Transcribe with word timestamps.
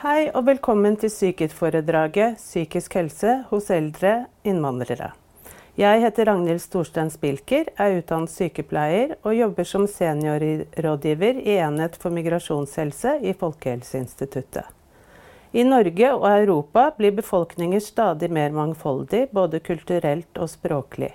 Hei 0.00 0.30
og 0.32 0.46
velkommen 0.46 0.94
til 0.96 1.10
Psykit-foredraget 1.12 2.38
'Psykisk 2.40 2.94
helse 2.96 3.34
hos 3.50 3.66
eldre 3.68 4.30
innvandrere'. 4.48 5.10
Jeg 5.76 6.00
heter 6.00 6.24
Ragnhild 6.24 6.62
Storstein 6.64 7.10
Spilker, 7.12 7.68
er 7.76 7.98
utdannet 7.98 8.32
sykepleier 8.32 9.12
og 9.20 9.36
jobber 9.36 9.68
som 9.68 9.84
seniorrådgiver 9.84 11.44
i 11.44 11.58
Enhet 11.58 12.00
for 12.00 12.16
migrasjonshelse 12.16 13.18
i 13.20 13.36
Folkehelseinstituttet. 13.44 14.64
I 15.52 15.68
Norge 15.68 16.12
og 16.14 16.28
Europa 16.30 16.90
blir 16.96 17.12
befolkninger 17.12 17.80
stadig 17.80 18.32
mer 18.32 18.56
mangfoldig, 18.56 19.26
både 19.32 19.60
kulturelt 19.60 20.38
og 20.38 20.48
språklig. 20.48 21.12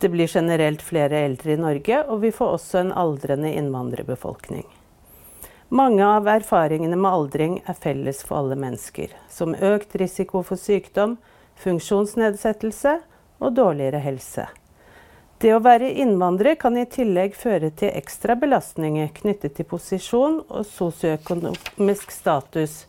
Det 0.00 0.10
blir 0.10 0.26
generelt 0.26 0.82
flere 0.82 1.28
eldre 1.30 1.52
i 1.52 1.62
Norge, 1.62 2.06
og 2.08 2.22
vi 2.22 2.30
får 2.30 2.56
også 2.58 2.78
en 2.78 2.92
aldrende 2.92 3.54
innvandrerbefolkning. 3.54 4.66
Mange 5.74 6.06
av 6.06 6.28
erfaringene 6.30 6.94
med 6.94 7.10
aldring 7.10 7.54
er 7.66 7.74
felles 7.74 8.20
for 8.22 8.38
alle 8.38 8.54
mennesker, 8.54 9.10
som 9.26 9.56
økt 9.58 9.96
risiko 9.98 10.44
for 10.46 10.60
sykdom, 10.60 11.16
funksjonsnedsettelse 11.58 12.92
og 13.42 13.56
dårligere 13.56 13.98
helse. 14.04 14.44
Det 15.42 15.50
å 15.50 15.58
være 15.64 15.88
innvandrer 16.04 16.54
kan 16.62 16.78
i 16.78 16.84
tillegg 16.86 17.34
føre 17.34 17.72
til 17.74 17.90
ekstra 17.90 18.36
belastninger 18.38 19.10
knyttet 19.16 19.56
til 19.56 19.66
posisjon 19.72 20.36
og 20.46 20.62
sosioøkonomisk 20.68 22.14
status, 22.14 22.84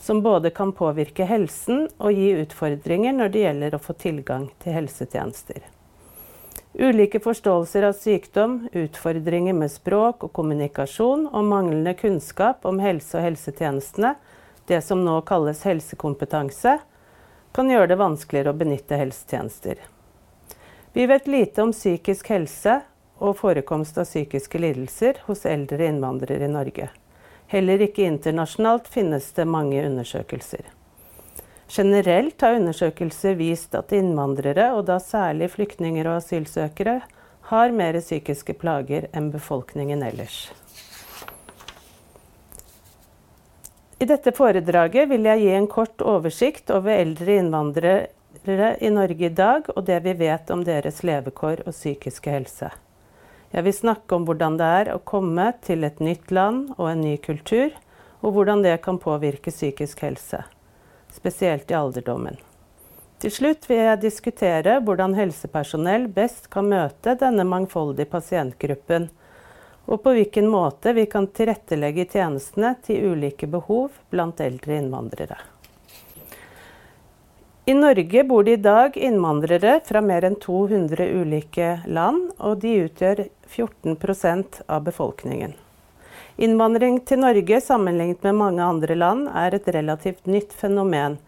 som 0.00 0.22
både 0.24 0.54
kan 0.56 0.72
påvirke 0.72 1.28
helsen 1.28 1.90
og 1.98 2.16
gi 2.16 2.30
utfordringer 2.40 3.20
når 3.20 3.36
det 3.36 3.44
gjelder 3.44 3.76
å 3.76 3.82
få 3.84 3.98
tilgang 4.00 4.48
til 4.64 4.78
helsetjenester. 4.78 5.60
Ulike 6.72 7.20
forståelser 7.20 7.82
av 7.82 7.92
sykdom, 7.92 8.68
utfordringer 8.72 9.56
med 9.58 9.72
språk 9.72 10.22
og 10.24 10.32
kommunikasjon 10.32 11.26
og 11.26 11.44
manglende 11.44 11.96
kunnskap 11.98 12.66
om 12.68 12.78
helse 12.78 13.18
og 13.18 13.26
helsetjenestene, 13.26 14.14
det 14.70 14.78
som 14.86 15.02
nå 15.02 15.16
kalles 15.26 15.64
helsekompetanse, 15.66 16.76
kan 17.50 17.70
gjøre 17.74 17.90
det 17.90 17.98
vanskeligere 17.98 18.54
å 18.54 18.60
benytte 18.60 19.00
helsetjenester. 19.00 19.82
Vi 20.94 21.06
vet 21.10 21.26
lite 21.26 21.66
om 21.66 21.74
psykisk 21.74 22.30
helse 22.30 22.80
og 23.18 23.36
forekomst 23.42 23.98
av 23.98 24.06
psykiske 24.06 24.62
lidelser 24.62 25.18
hos 25.26 25.42
eldre 25.50 25.90
innvandrere 25.90 26.46
i 26.46 26.54
Norge. 26.54 26.92
Heller 27.50 27.82
ikke 27.82 28.06
internasjonalt 28.06 28.86
finnes 28.88 29.32
det 29.34 29.50
mange 29.50 29.82
undersøkelser. 29.82 30.70
Generelt 31.70 32.40
har 32.42 32.56
undersøkelser 32.58 33.36
vist 33.38 33.76
at 33.78 33.92
innvandrere, 33.94 34.72
og 34.74 34.88
da 34.88 34.96
særlig 34.98 35.52
flyktninger 35.52 36.08
og 36.10 36.16
asylsøkere, 36.18 36.96
har 37.50 37.74
mer 37.74 37.98
psykiske 38.02 38.56
plager 38.58 39.06
enn 39.14 39.28
befolkningen 39.30 40.02
ellers. 40.02 40.48
I 44.02 44.08
dette 44.08 44.32
foredraget 44.34 45.06
vil 45.12 45.28
jeg 45.28 45.44
gi 45.44 45.54
en 45.54 45.70
kort 45.70 46.02
oversikt 46.02 46.74
over 46.74 46.96
eldre 46.96 47.38
innvandrere 47.38 48.70
i 48.80 48.90
Norge 48.90 49.28
i 49.28 49.34
dag, 49.34 49.70
og 49.70 49.84
det 49.86 50.02
vi 50.08 50.18
vet 50.26 50.50
om 50.50 50.64
deres 50.66 51.02
levekår 51.06 51.66
og 51.68 51.74
psykiske 51.76 52.34
helse. 52.34 52.70
Jeg 53.54 53.66
vil 53.66 53.76
snakke 53.76 54.16
om 54.16 54.26
hvordan 54.26 54.58
det 54.58 54.76
er 54.82 54.94
å 54.94 55.02
komme 55.06 55.52
til 55.62 55.86
et 55.86 56.02
nytt 56.02 56.32
land 56.34 56.72
og 56.78 56.88
en 56.90 57.04
ny 57.04 57.18
kultur, 57.22 57.70
og 58.22 58.34
hvordan 58.34 58.64
det 58.66 58.80
kan 58.82 58.98
påvirke 58.98 59.54
psykisk 59.54 60.02
helse 60.06 60.48
spesielt 61.12 61.70
i 61.70 61.76
alderdommen. 61.78 62.38
Til 63.20 63.32
slutt 63.34 63.66
vil 63.68 63.82
jeg 63.82 64.00
diskutere 64.00 64.78
hvordan 64.80 65.12
helsepersonell 65.18 66.06
best 66.14 66.48
kan 66.52 66.70
møte 66.72 67.18
denne 67.20 67.44
mangfoldige 67.44 68.08
pasientgruppen, 68.08 69.10
og 69.90 70.02
på 70.04 70.14
hvilken 70.16 70.48
måte 70.48 70.94
vi 70.96 71.04
kan 71.10 71.28
tilrettelegge 71.34 72.06
tjenestene 72.14 72.74
til 72.86 73.12
ulike 73.12 73.48
behov 73.50 73.90
blant 74.12 74.40
eldre 74.40 74.78
innvandrere. 74.80 75.36
I 77.68 77.74
Norge 77.76 78.24
bor 78.24 78.44
det 78.44 78.56
i 78.56 78.62
dag 78.64 78.96
innvandrere 78.96 79.76
fra 79.86 80.00
mer 80.02 80.24
enn 80.26 80.38
200 80.40 81.04
ulike 81.20 81.68
land, 81.86 82.30
og 82.38 82.62
de 82.64 82.72
utgjør 82.86 83.26
14% 83.52 84.62
av 84.66 84.86
befolkningen. 84.88 85.52
Innvandring 86.40 87.02
til 87.04 87.20
Norge 87.20 87.58
sammenlignet 87.60 88.22
med 88.24 88.38
mange 88.38 88.64
andre 88.64 88.94
land 88.96 89.26
er 89.36 89.52
et 89.52 89.66
relativt 89.76 90.24
nytt 90.24 90.54
fenomen. 90.56 91.18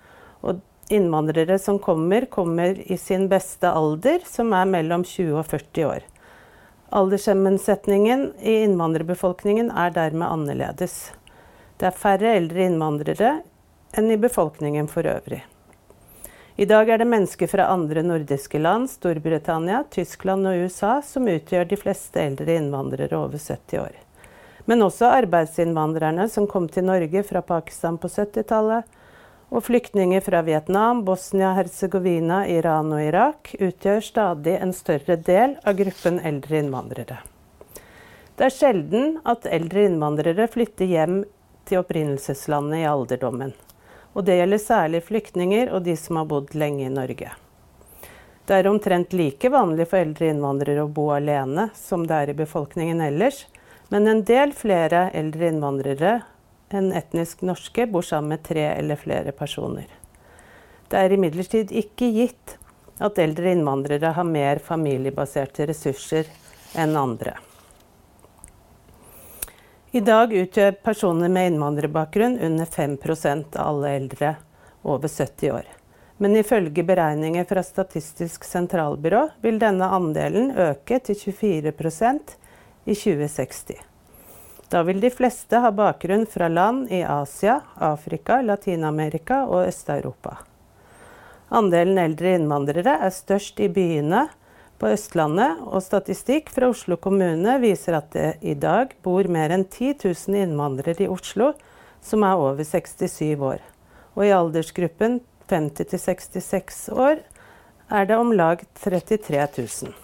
Og 0.41 0.62
innvandrere 0.89 1.59
som 1.61 1.77
kommer, 1.84 2.25
kommer 2.33 2.78
i 2.81 2.97
sin 2.97 3.27
beste 3.28 3.69
alder, 3.69 4.22
som 4.25 4.55
er 4.56 4.71
mellom 4.71 5.03
20 5.05 5.34
og 5.37 5.51
40 5.51 5.84
år. 5.84 6.06
Alderssammensetningen 6.97 8.31
i 8.41 8.55
innvandrerbefolkningen 8.62 9.69
er 9.83 9.93
dermed 9.93 10.33
annerledes. 10.33 10.95
Det 11.77 11.91
er 11.91 11.99
færre 12.05 12.33
eldre 12.39 12.65
innvandrere 12.71 13.34
enn 13.93 14.09
i 14.09 14.17
befolkningen 14.21 14.89
for 14.89 15.05
øvrig. 15.12 15.43
I 16.56 16.69
dag 16.69 16.89
er 16.89 17.03
det 17.03 17.09
mennesker 17.11 17.53
fra 17.53 17.69
andre 17.75 18.01
nordiske 18.06 18.61
land, 18.65 18.89
Storbritannia, 18.89 19.83
Tyskland 19.93 20.49
og 20.49 20.65
USA 20.65 20.95
som 21.05 21.28
utgjør 21.28 21.69
de 21.69 21.81
fleste 21.84 22.25
eldre 22.25 22.56
innvandrere 22.56 23.21
over 23.21 23.37
70 23.37 23.84
år. 23.84 24.01
Men 24.71 24.84
også 24.87 25.11
arbeidsinnvandrerne 25.11 26.28
som 26.31 26.47
kom 26.47 26.69
til 26.71 26.87
Norge 26.87 27.25
fra 27.27 27.43
Pakistan 27.43 27.99
på 27.99 28.11
70-tallet, 28.11 28.87
og 29.53 29.67
flyktninger 29.67 30.23
fra 30.25 30.41
Vietnam, 30.47 31.03
Bosnia-Hercegovina, 31.05 32.47
Iran 32.49 32.89
og 32.95 33.03
Irak 33.05 33.53
utgjør 33.61 34.01
stadig 34.01 34.55
en 34.56 34.72
større 34.72 35.19
del 35.21 35.59
av 35.69 35.77
gruppen 35.77 36.22
eldre 36.25 36.62
innvandrere. 36.62 37.19
Det 38.39 38.47
er 38.49 38.55
sjelden 38.55 39.19
at 39.28 39.45
eldre 39.45 39.84
innvandrere 39.91 40.49
flytter 40.49 40.89
hjem 40.89 41.19
til 41.69 41.83
opprinnelseslandet 41.83 42.81
i 42.81 42.89
alderdommen. 42.89 43.53
Og 44.17 44.25
det 44.25 44.39
gjelder 44.39 44.61
særlig 44.61 45.03
flyktninger 45.05 45.69
og 45.72 45.84
de 45.84 45.99
som 46.01 46.19
har 46.21 46.31
bodd 46.33 46.56
lenge 46.56 46.87
i 46.87 46.93
Norge. 46.93 47.28
Det 48.49 48.56
er 48.56 48.69
omtrent 48.69 49.12
like 49.12 49.53
vanlig 49.53 49.84
for 49.91 50.01
eldre 50.01 50.33
innvandrere 50.33 50.87
å 50.87 50.91
bo 50.91 51.11
alene 51.15 51.69
som 51.77 52.06
det 52.09 52.17
er 52.17 52.33
i 52.33 52.41
befolkningen 52.41 53.05
ellers, 53.05 53.45
men 53.92 54.08
en 54.08 54.22
del 54.25 54.54
flere 54.56 55.10
eldre 55.12 55.50
innvandrere 55.53 56.12
enn 56.72 56.94
etnisk 56.97 57.42
norske 57.44 57.84
bor 57.92 58.06
sammen 58.08 58.32
med 58.32 58.42
tre 58.47 58.64
eller 58.70 58.97
flere 58.97 59.34
personer. 59.36 59.84
Det 60.88 60.97
er 60.97 61.12
imidlertid 61.12 61.75
ikke 61.76 62.08
gitt 62.14 62.54
at 63.04 63.20
eldre 63.20 63.53
innvandrere 63.53 64.14
har 64.16 64.25
mer 64.25 64.62
familiebaserte 64.64 65.66
ressurser 65.69 66.30
enn 66.72 66.97
andre. 66.97 67.36
I 69.92 70.00
dag 70.00 70.32
utgjør 70.32 70.78
personer 70.80 71.28
med 71.28 71.50
innvandrerbakgrunn 71.50 72.38
under 72.41 72.64
5% 72.64 73.60
av 73.60 73.74
alle 73.74 73.92
eldre 73.98 74.34
over 74.88 75.09
70 75.09 75.53
år. 75.53 75.69
Men 76.16 76.36
ifølge 76.41 76.84
beregninger 76.86 77.44
fra 77.44 77.60
Statistisk 77.66 78.48
sentralbyrå 78.48 79.26
vil 79.44 79.60
denne 79.60 79.92
andelen 79.92 80.54
øke 80.56 80.97
til 81.04 81.20
24 81.36 81.76
i 82.84 82.94
2060. 82.94 83.81
Da 84.72 84.82
vil 84.82 85.00
de 85.00 85.10
fleste 85.12 85.59
ha 85.60 85.70
bakgrunn 85.72 86.25
fra 86.26 86.48
land 86.48 86.93
i 86.93 87.03
Asia, 87.04 87.60
Afrika, 87.76 88.41
Latin-Amerika 88.43 89.43
og 89.44 89.66
Øst-Europa. 89.66 90.38
Andelen 91.53 91.98
eldre 92.00 92.32
innvandrere 92.38 92.94
er 93.04 93.12
størst 93.12 93.60
i 93.60 93.69
byene 93.69 94.22
på 94.81 94.88
Østlandet, 94.94 95.60
og 95.69 95.84
statistikk 95.84 96.48
fra 96.50 96.71
Oslo 96.72 96.97
kommune 96.97 97.59
viser 97.60 97.98
at 97.98 98.09
det 98.16 98.31
i 98.41 98.54
dag 98.56 98.97
bor 99.04 99.28
mer 99.28 99.53
enn 99.53 99.66
10 99.69 99.92
000 100.00 100.41
innvandrere 100.47 101.04
i 101.04 101.10
Oslo 101.12 101.53
som 102.03 102.25
er 102.25 102.41
over 102.41 102.65
67 102.65 103.37
år. 103.37 103.60
Og 104.16 104.25
i 104.26 104.32
aldersgruppen 104.34 105.21
50 105.53 106.00
66 106.00 106.88
år 106.97 107.21
er 107.92 108.09
det 108.09 108.16
om 108.16 108.32
lag 108.32 108.65
33 108.81 109.44
000. 109.60 110.02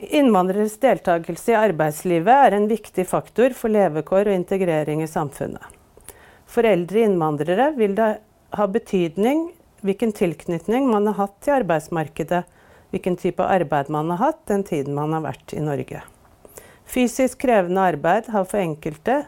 Innvandreres 0.00 0.78
deltakelse 0.80 1.52
i 1.52 1.58
arbeidslivet 1.58 2.32
er 2.32 2.56
en 2.56 2.68
viktig 2.70 3.04
faktor 3.08 3.52
for 3.56 3.72
levekår 3.72 4.30
og 4.30 4.36
integrering 4.38 5.02
i 5.04 5.08
samfunnet. 5.10 5.62
For 6.48 6.64
eldre 6.66 7.04
innvandrere 7.04 7.70
vil 7.76 7.92
det 7.98 8.14
ha 8.56 8.66
betydning 8.66 9.50
hvilken 9.84 10.14
tilknytning 10.16 10.88
man 10.88 11.06
har 11.10 11.18
hatt 11.20 11.36
til 11.44 11.58
arbeidsmarkedet, 11.60 12.40
hvilken 12.90 13.18
type 13.20 13.44
arbeid 13.44 13.92
man 13.92 14.10
har 14.14 14.22
hatt 14.24 14.40
den 14.50 14.64
tiden 14.66 14.96
man 14.96 15.12
har 15.14 15.24
vært 15.28 15.54
i 15.54 15.62
Norge. 15.64 16.00
Fysisk 16.90 17.44
krevende 17.44 17.84
arbeid 17.92 18.32
har 18.32 18.48
for 18.48 18.58
enkelte 18.60 19.20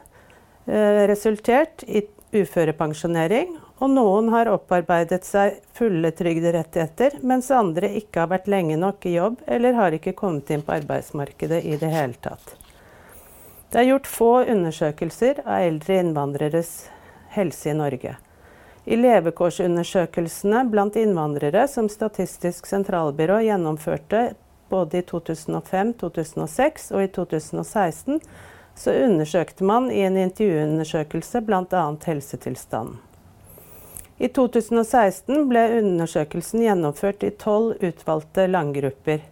eh, 0.67 1.05
resultert 1.11 1.85
i 1.87 2.03
uførepensjonering 2.33 3.53
og 3.83 3.91
noen 3.91 4.29
har 4.31 4.47
opparbeidet 4.47 5.25
seg 5.27 5.57
fulle 5.75 6.13
trygderettigheter, 6.15 7.17
mens 7.27 7.51
andre 7.51 7.91
ikke 7.99 8.23
har 8.23 8.31
vært 8.31 8.51
lenge 8.53 8.77
nok 8.79 9.09
i 9.11 9.17
jobb 9.17 9.41
eller 9.51 9.75
har 9.75 9.97
ikke 9.97 10.15
kommet 10.19 10.53
inn 10.55 10.63
på 10.63 10.77
arbeidsmarkedet 10.77 11.65
i 11.67 11.79
det 11.81 11.91
hele 11.91 12.15
tatt. 12.23 12.55
Det 13.73 13.81
er 13.81 13.89
gjort 13.89 14.07
få 14.07 14.31
undersøkelser 14.53 15.43
av 15.43 15.67
eldre 15.67 15.99
innvandreres 15.99 16.73
helse 17.35 17.73
i 17.73 17.75
Norge. 17.75 18.15
I 18.85 18.99
levekårsundersøkelsene 19.03 20.65
blant 20.71 20.99
innvandrere 20.99 21.67
som 21.71 21.91
Statistisk 21.91 22.71
sentralbyrå 22.71 23.43
gjennomførte 23.49 24.25
både 24.71 25.03
i 25.03 25.07
2005, 25.11 25.95
2006 25.99 26.91
og 26.95 27.03
i 27.03 27.15
2016, 27.19 28.21
så 28.79 29.01
undersøkte 29.07 29.67
man 29.67 29.91
i 29.91 30.05
en 30.07 30.19
intervjuundersøkelse 30.23 31.43
bl.a. 31.47 31.89
helsetilstanden. 32.07 33.01
I 34.23 34.29
2016 34.31 35.49
ble 35.51 35.63
undersøkelsen 35.81 36.61
gjennomført 36.63 37.25
i 37.27 37.33
tolv 37.43 37.81
utvalgte 37.83 38.45
landgrupper 38.47 39.25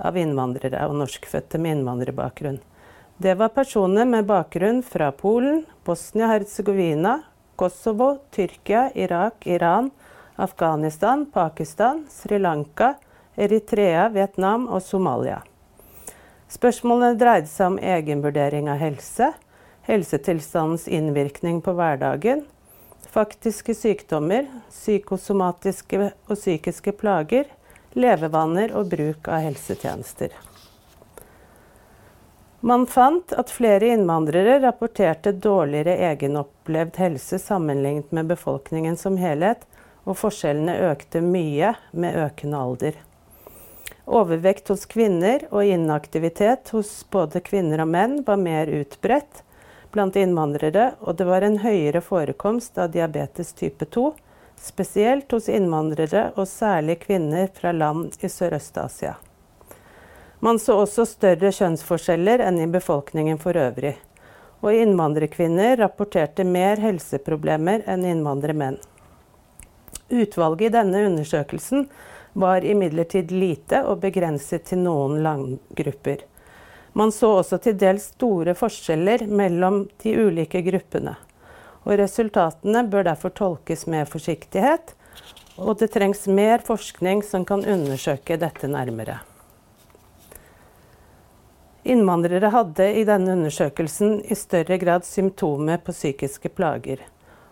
av 0.00 0.16
innvandrere 0.16 0.86
og 0.88 0.94
norskfødte 1.02 1.58
med 1.60 1.76
innvandrerbakgrunn. 1.76 2.56
Det 3.20 3.34
var 3.36 3.52
personer 3.52 4.08
med 4.08 4.24
bakgrunn 4.30 4.80
fra 4.82 5.10
Polen, 5.12 5.66
Bosnia-Hercegovina, 5.84 7.18
Kosovo, 7.60 8.22
Tyrkia, 8.32 8.86
Irak, 8.96 9.44
Iran, 9.44 9.90
Afghanistan, 10.40 11.26
Pakistan, 11.28 12.06
Sri 12.08 12.40
Lanka, 12.40 12.94
Eritrea, 13.36 14.08
Vietnam 14.16 14.64
og 14.72 14.80
Somalia. 14.82 15.42
Spørsmålene 16.48 17.20
dreide 17.20 17.52
seg 17.52 17.74
om 17.74 17.78
egenvurdering 17.78 18.72
av 18.72 18.80
helse, 18.80 19.28
helsetilstandens 19.92 20.88
innvirkning 20.88 21.60
på 21.60 21.76
hverdagen, 21.76 22.46
faktiske 23.12 23.74
sykdommer, 23.76 24.46
psykosomatiske 24.70 25.98
og 26.08 26.32
psykiske 26.36 26.94
plager, 26.96 27.50
levevaner 27.92 28.72
og 28.78 28.88
bruk 28.94 29.28
av 29.28 29.44
helsetjenester. 29.44 30.32
Man 32.62 32.86
fant 32.86 33.34
at 33.34 33.50
flere 33.50 33.90
innvandrere 33.90 34.60
rapporterte 34.62 35.32
dårligere 35.34 35.96
egenopplevd 36.12 37.00
helse 37.02 37.40
sammenlignet 37.42 38.12
med 38.14 38.30
befolkningen 38.30 38.96
som 38.96 39.18
helhet, 39.18 39.66
og 40.06 40.16
forskjellene 40.18 40.78
økte 40.90 41.20
mye 41.22 41.74
med 41.92 42.16
økende 42.18 42.58
alder. 42.58 42.96
Overvekt 44.06 44.70
hos 44.72 44.86
kvinner 44.90 45.44
og 45.50 45.66
inaktivitet 45.66 46.72
hos 46.74 46.90
både 47.10 47.42
kvinner 47.44 47.84
og 47.84 47.90
menn 47.92 48.20
var 48.26 48.40
mer 48.40 48.70
utbredt 48.72 49.42
blant 49.92 50.16
innvandrere, 50.16 50.92
og 51.00 51.16
det 51.16 51.26
var 51.28 51.44
en 51.46 51.58
høyere 51.62 52.00
forekomst 52.04 52.78
av 52.78 52.90
diabetes 52.94 53.52
type 53.52 53.84
2, 53.84 54.12
spesielt 54.62 55.32
hos 55.32 55.48
innvandrere 55.48 56.30
og 56.36 56.48
særlig 56.48 57.00
kvinner 57.06 57.50
fra 57.54 57.72
land 57.72 58.16
i 58.20 58.30
Sørøst-Asia. 58.30 59.16
Man 60.42 60.58
så 60.58 60.80
også 60.82 61.04
større 61.06 61.52
kjønnsforskjeller 61.54 62.42
enn 62.42 62.58
i 62.62 62.70
befolkningen 62.70 63.38
for 63.42 63.58
øvrig, 63.58 63.94
og 64.62 64.74
innvandrerkvinner 64.74 65.76
rapporterte 65.78 66.46
mer 66.46 66.82
helseproblemer 66.82 67.84
enn 67.90 68.06
innvandrermenn. 68.06 68.80
Utvalget 70.12 70.66
i 70.66 70.74
denne 70.74 71.04
undersøkelsen 71.06 71.86
var 72.32 72.64
imidlertid 72.64 73.30
lite 73.30 73.82
og 73.86 74.02
begrenset 74.02 74.66
til 74.70 74.82
noen 74.84 75.22
landgrupper. 75.24 76.26
Man 76.92 77.12
så 77.12 77.30
også 77.38 77.58
til 77.64 77.76
dels 77.80 78.10
store 78.12 78.52
forskjeller 78.56 79.24
mellom 79.28 79.86
de 80.02 80.12
ulike 80.26 80.60
gruppene. 80.66 81.16
Og 81.82 81.96
resultatene 81.98 82.84
bør 82.92 83.08
derfor 83.08 83.32
tolkes 83.34 83.86
med 83.90 84.10
forsiktighet, 84.10 84.92
og 85.56 85.78
det 85.80 85.90
trengs 85.94 86.26
mer 86.28 86.62
forskning 86.64 87.24
som 87.24 87.44
kan 87.48 87.64
undersøke 87.64 88.38
dette 88.40 88.68
nærmere. 88.70 89.18
Innvandrere 91.82 92.52
hadde 92.54 92.86
i 93.00 93.02
denne 93.08 93.34
undersøkelsen 93.34 94.20
i 94.30 94.38
større 94.38 94.78
grad 94.78 95.02
symptomer 95.08 95.80
på 95.82 95.94
psykiske 95.96 96.52
plager. 96.54 97.02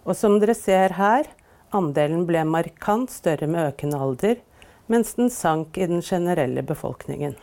Og 0.07 0.15
som 0.17 0.39
dere 0.39 0.55
ser 0.55 0.95
her, 0.95 1.27
andelen 1.75 2.23
ble 2.29 2.45
markant 2.47 3.11
større 3.11 3.51
med 3.51 3.73
økende 3.73 3.99
alder, 3.99 4.39
mens 4.87 5.17
den 5.19 5.33
sank 5.35 5.79
i 5.79 5.89
den 5.91 6.03
generelle 6.03 6.63
befolkningen. 6.67 7.35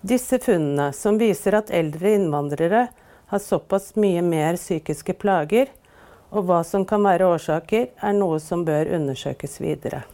Disse 0.00 0.38
funnene, 0.38 0.92
som 0.92 1.18
viser 1.18 1.56
at 1.56 1.70
eldre 1.74 2.12
innvandrere 2.18 2.86
har 3.26 3.38
såpass 3.42 3.94
mye 3.96 4.22
mer 4.22 4.58
psykiske 4.60 5.16
plager, 5.18 5.72
og 6.30 6.46
hva 6.46 6.60
som 6.66 6.84
kan 6.86 7.04
være 7.06 7.26
årsaker, 7.30 7.88
er 7.96 8.14
noe 8.14 8.38
som 8.42 8.64
bør 8.66 8.90
undersøkes 8.98 9.60
videre. 9.62 10.04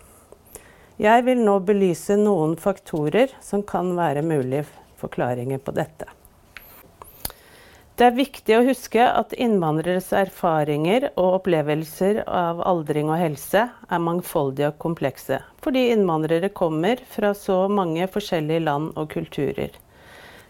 Jeg 1.03 1.25
vil 1.27 1.41
nå 1.43 1.59
belyse 1.67 2.17
noen 2.21 2.55
faktorer 2.61 3.33
som 3.43 3.65
kan 3.67 3.95
være 3.97 4.23
mulige 4.23 4.67
forklaringer 5.01 5.59
på 5.59 5.75
dette. 5.75 6.07
Det 8.03 8.09
er 8.09 8.17
viktig 8.17 8.55
å 8.57 8.65
huske 8.67 9.05
at 9.07 9.31
innvandreres 9.39 10.09
erfaringer 10.19 11.05
og 11.13 11.37
opplevelser 11.37 12.17
av 12.27 12.59
aldring 12.67 13.13
og 13.15 13.21
helse 13.21 13.63
er 13.71 14.03
mangfoldige 14.03 14.73
og 14.73 14.81
komplekse, 14.83 15.39
fordi 15.63 15.85
innvandrere 15.93 16.51
kommer 16.51 16.99
fra 17.15 17.31
så 17.39 17.61
mange 17.71 18.11
forskjellige 18.11 18.65
land 18.67 18.99
og 18.99 19.07
kulturer. 19.15 19.71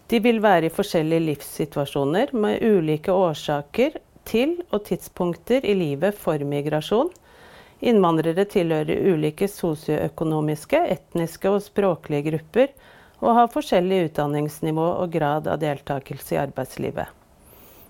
De 0.09 0.23
vil 0.25 0.41
være 0.41 0.71
i 0.71 0.73
forskjellige 0.73 1.27
livssituasjoner 1.27 2.33
med 2.33 2.65
ulike 2.65 3.13
årsaker 3.13 4.01
til 4.25 4.57
og 4.71 4.87
tidspunkter 4.89 5.61
i 5.61 5.77
livet 5.77 6.17
for 6.25 6.41
migrasjon. 6.41 7.13
Innvandrere 7.85 8.49
tilhører 8.49 9.13
ulike 9.13 9.45
sosioøkonomiske, 9.45 10.87
etniske 10.97 11.53
og 11.53 11.61
språklige 11.69 12.31
grupper 12.33 12.73
og 13.21 13.35
har 13.43 13.57
forskjellig 13.61 14.07
utdanningsnivå 14.09 14.95
og 15.03 15.19
grad 15.21 15.45
av 15.45 15.61
deltakelse 15.61 16.33
i 16.33 16.47
arbeidslivet. 16.49 17.19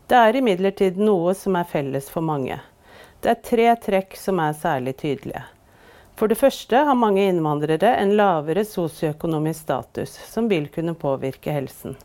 Det 0.07 0.19
er 0.19 0.35
imidlertid 0.35 0.97
noe 0.99 1.31
som 1.37 1.55
er 1.55 1.67
felles 1.69 2.09
for 2.11 2.25
mange. 2.25 2.59
Det 3.23 3.29
er 3.31 3.43
tre 3.49 3.67
trekk 3.85 4.17
som 4.19 4.39
er 4.43 4.55
særlig 4.59 4.97
tydelige. 4.99 5.43
For 6.19 6.27
det 6.27 6.37
første 6.37 6.81
har 6.85 6.97
mange 6.99 7.23
innvandrere 7.25 7.95
en 7.97 8.11
lavere 8.19 8.65
sosioøkonomisk 8.67 9.63
status, 9.63 10.17
som 10.29 10.49
vil 10.51 10.67
kunne 10.73 10.93
påvirke 10.93 11.55
helsen. 11.55 11.95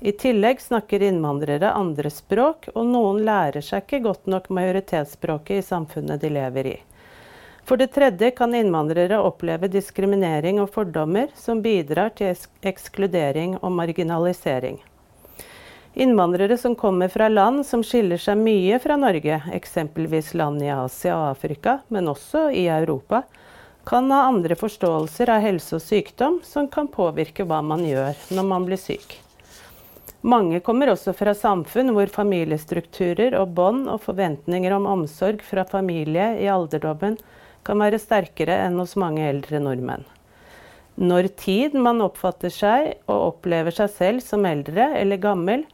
I 0.00 0.12
tillegg 0.12 0.60
snakker 0.62 1.02
innvandrere 1.02 1.72
andre 1.74 2.10
språk, 2.12 2.68
og 2.74 2.86
noen 2.86 3.24
lærer 3.26 3.64
seg 3.64 3.82
ikke 3.82 4.04
godt 4.04 4.28
nok 4.30 4.46
majoritetsspråket 4.54 5.58
i 5.58 5.66
samfunnet 5.66 6.20
de 6.22 6.30
lever 6.36 6.70
i. 6.74 6.76
For 7.66 7.80
det 7.80 7.90
tredje 7.96 8.30
kan 8.36 8.54
innvandrere 8.54 9.18
oppleve 9.24 9.72
diskriminering 9.72 10.60
og 10.62 10.70
fordommer 10.76 11.32
som 11.36 11.64
bidrar 11.64 12.14
til 12.20 12.36
ekskludering 12.62 13.58
og 13.58 13.74
marginalisering. 13.80 14.78
Innvandrere 15.98 16.58
som 16.58 16.74
kommer 16.74 17.08
fra 17.08 17.26
land 17.28 17.66
som 17.66 17.80
skiller 17.82 18.20
seg 18.22 18.38
mye 18.38 18.76
fra 18.78 18.94
Norge, 18.94 19.40
eksempelvis 19.50 20.28
land 20.38 20.62
i 20.62 20.68
Asia 20.70 21.16
og 21.16 21.24
Afrika, 21.32 21.72
men 21.90 22.06
også 22.06 22.44
i 22.54 22.68
Europa, 22.70 23.24
kan 23.82 24.06
ha 24.14 24.20
andre 24.28 24.54
forståelser 24.54 25.32
av 25.34 25.42
helse 25.42 25.72
og 25.74 25.82
sykdom 25.82 26.36
som 26.46 26.68
kan 26.70 26.86
påvirke 26.86 27.42
hva 27.42 27.58
man 27.66 27.82
gjør 27.82 28.14
når 28.30 28.46
man 28.46 28.68
blir 28.68 28.78
syk. 28.78 29.16
Mange 30.22 30.60
kommer 30.62 30.92
også 30.92 31.16
fra 31.18 31.34
samfunn 31.34 31.90
hvor 31.96 32.12
familiestrukturer 32.14 33.34
og 33.40 33.56
bånd 33.56 33.88
og 33.90 33.98
forventninger 34.04 34.76
om 34.76 34.86
omsorg 34.86 35.42
fra 35.42 35.64
familie 35.66 36.28
i 36.38 36.46
alderdommen 36.52 37.16
kan 37.66 37.82
være 37.82 37.98
sterkere 37.98 38.60
enn 38.68 38.78
hos 38.78 38.94
mange 38.94 39.24
eldre 39.26 39.58
nordmenn. 39.64 40.06
Når 40.94 41.32
tid 41.42 41.74
man 41.74 42.04
oppfatter 42.06 42.54
seg 42.54 42.92
og 43.08 43.32
opplever 43.32 43.74
seg 43.74 43.90
selv 43.96 44.22
som 44.22 44.46
eldre 44.46 44.92
eller 45.02 45.18
gammel, 45.26 45.66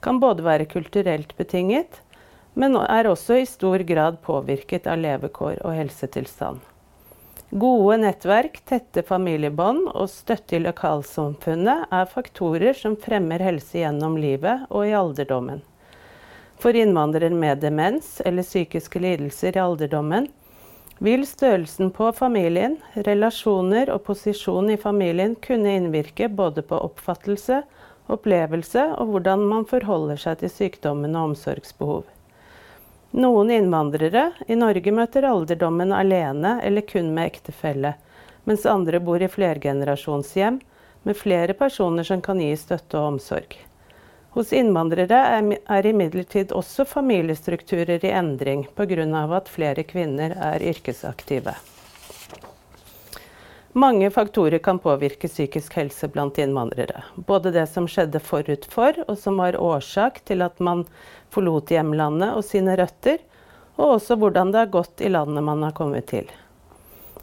kan 0.00 0.20
både 0.20 0.44
være 0.46 0.68
kulturelt 0.70 1.36
betinget, 1.36 2.00
men 2.54 2.76
er 2.76 3.08
også 3.10 3.42
i 3.42 3.46
stor 3.48 3.84
grad 3.84 4.22
påvirket 4.24 4.86
av 4.88 4.98
levekår 5.02 5.60
og 5.60 5.76
helsetilstand. 5.76 6.62
Gode 7.54 8.00
nettverk, 8.02 8.58
tette 8.66 9.04
familiebånd 9.06 9.84
og 9.92 10.08
støtte 10.10 10.56
i 10.56 10.62
lokalsamfunnet 10.64 11.92
er 11.94 12.08
faktorer 12.10 12.74
som 12.74 12.96
fremmer 12.98 13.44
helse 13.44 13.78
gjennom 13.78 14.16
livet 14.18 14.64
og 14.66 14.88
i 14.88 14.96
alderdommen. 14.98 15.62
For 16.58 16.74
innvandrere 16.74 17.30
med 17.30 17.60
demens 17.62 18.16
eller 18.24 18.42
psykiske 18.42 18.98
lidelser 18.98 19.54
i 19.54 19.62
alderdommen 19.62 20.26
vil 20.98 21.26
størrelsen 21.28 21.92
på 21.92 22.08
familien, 22.16 22.78
relasjoner 22.96 23.92
og 23.92 24.06
posisjon 24.08 24.72
i 24.72 24.78
familien 24.80 25.36
kunne 25.36 25.76
innvirke 25.76 26.30
både 26.32 26.64
på 26.64 26.78
oppfattelse 26.88 27.60
opplevelse 28.12 28.82
og 28.96 29.12
hvordan 29.12 29.44
man 29.50 29.66
forholder 29.68 30.20
seg 30.20 30.40
til 30.42 30.52
sykdommen 30.52 31.16
og 31.16 31.32
omsorgsbehov. 31.32 32.04
Noen 33.16 33.52
innvandrere 33.54 34.30
i 34.50 34.56
Norge 34.58 34.92
møter 34.92 35.24
alderdommen 35.28 35.94
alene 35.94 36.58
eller 36.66 36.84
kun 36.86 37.12
med 37.16 37.30
ektefelle, 37.32 37.94
mens 38.44 38.66
andre 38.68 39.00
bor 39.00 39.22
i 39.22 39.30
flergenerasjonshjem 39.30 40.58
med 41.06 41.16
flere 41.16 41.54
personer 41.54 42.06
som 42.06 42.22
kan 42.22 42.42
gi 42.42 42.50
støtte 42.58 42.98
og 42.98 43.14
omsorg. 43.14 43.56
Hos 44.36 44.52
innvandrere 44.52 45.20
er 45.64 45.86
imidlertid 45.88 46.52
også 46.52 46.84
familiestrukturer 46.84 48.04
i 48.04 48.12
endring 48.12 48.66
pga. 48.76 49.06
at 49.36 49.48
flere 49.48 49.82
kvinner 49.82 50.36
er 50.36 50.60
yrkesaktive. 50.60 51.54
Mange 53.76 54.10
faktorer 54.10 54.58
kan 54.58 54.78
påvirke 54.78 55.28
psykisk 55.28 55.74
helse 55.76 56.08
blant 56.08 56.38
innvandrere. 56.38 57.02
Både 57.14 57.50
det 57.50 57.66
som 57.66 57.84
skjedde 57.84 58.22
forut 58.24 58.64
for, 58.72 58.96
og 59.04 59.18
som 59.20 59.36
var 59.36 59.58
årsak 59.60 60.22
til 60.24 60.40
at 60.46 60.62
man 60.64 60.86
forlot 61.28 61.68
hjemlandet 61.74 62.38
og 62.38 62.40
sine 62.48 62.72
røtter, 62.80 63.20
og 63.76 63.98
også 63.98 64.16
hvordan 64.16 64.54
det 64.54 64.62
har 64.62 64.72
gått 64.78 65.04
i 65.04 65.10
landet 65.12 65.44
man 65.44 65.60
har 65.66 65.76
kommet 65.76 66.08
til. 66.08 66.32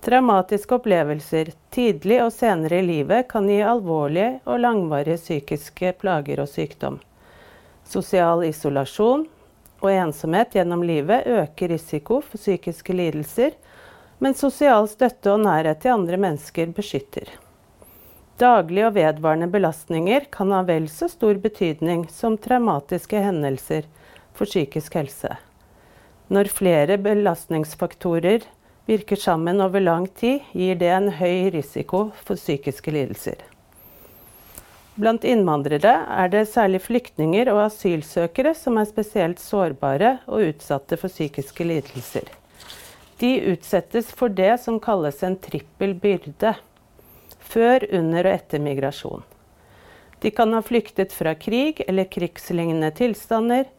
Traumatiske 0.06 0.78
opplevelser 0.78 1.50
tidlig 1.74 2.22
og 2.22 2.30
senere 2.38 2.84
i 2.84 2.86
livet 2.86 3.32
kan 3.34 3.50
gi 3.50 3.58
alvorlige 3.66 4.44
og 4.46 4.62
langvarige 4.62 5.18
psykiske 5.24 5.96
plager 6.06 6.46
og 6.46 6.54
sykdom. 6.54 7.02
Sosial 7.82 8.46
isolasjon 8.46 9.26
og 9.82 9.90
ensomhet 9.90 10.54
gjennom 10.54 10.86
livet 10.86 11.26
øker 11.26 11.74
risiko 11.74 12.22
for 12.22 12.38
psykiske 12.38 12.94
lidelser, 12.94 13.58
men 14.20 14.36
sosial 14.38 14.90
støtte 14.92 15.32
og 15.34 15.42
nærhet 15.46 15.82
til 15.84 15.96
andre 15.96 16.20
mennesker 16.22 16.74
beskytter. 16.76 17.32
Daglige 18.42 18.88
og 18.90 18.96
vedvarende 18.96 19.48
belastninger 19.54 20.26
kan 20.34 20.52
ha 20.52 20.64
vel 20.68 20.90
så 20.90 21.08
stor 21.12 21.38
betydning 21.42 22.08
som 22.10 22.38
traumatiske 22.38 23.22
hendelser 23.22 23.86
for 24.34 24.50
psykisk 24.50 24.98
helse. 24.98 25.38
Når 26.34 26.50
flere 26.50 26.98
belastningsfaktorer 26.98 28.46
virker 28.90 29.20
sammen 29.20 29.62
over 29.62 29.80
lang 29.80 30.08
tid, 30.18 30.42
gir 30.52 30.76
det 30.82 30.92
en 30.92 31.12
høy 31.14 31.52
risiko 31.54 32.08
for 32.24 32.40
psykiske 32.40 32.92
lidelser. 32.92 33.38
Blant 34.98 35.24
innvandrere 35.26 35.94
er 36.06 36.30
det 36.30 36.48
særlig 36.52 36.84
flyktninger 36.86 37.50
og 37.54 37.64
asylsøkere 37.68 38.54
som 38.58 38.78
er 38.78 38.90
spesielt 38.90 39.42
sårbare 39.42 40.20
og 40.28 40.50
utsatte 40.52 41.00
for 41.02 41.10
psykiske 41.10 41.66
lidelser. 41.66 42.30
De 43.24 43.38
utsettes 43.40 44.10
for 44.12 44.28
det 44.30 44.58
som 44.60 44.82
kalles 44.84 45.22
en 45.24 45.38
trippel 45.40 45.94
byrde. 45.96 46.58
Før, 47.40 47.86
under 47.96 48.28
og 48.28 48.34
etter 48.36 48.60
migrasjon. 48.60 49.24
De 50.20 50.32
kan 50.36 50.52
ha 50.52 50.60
flyktet 50.60 51.16
fra 51.16 51.32
krig 51.40 51.80
eller 51.88 52.10
krigslignende 52.12 52.92
tilstander, 53.00 53.70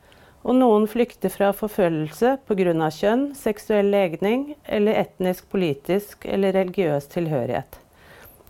og 0.48 0.56
noen 0.62 0.88
flykter 0.88 1.28
fra 1.28 1.52
forfølgelse 1.52 2.38
pga. 2.48 2.88
kjønn, 2.88 3.28
seksuell 3.36 3.92
legning 3.92 4.54
eller 4.64 5.04
etnisk, 5.04 5.50
politisk 5.52 6.24
eller 6.24 6.56
religiøs 6.56 7.12
tilhørighet. 7.12 7.76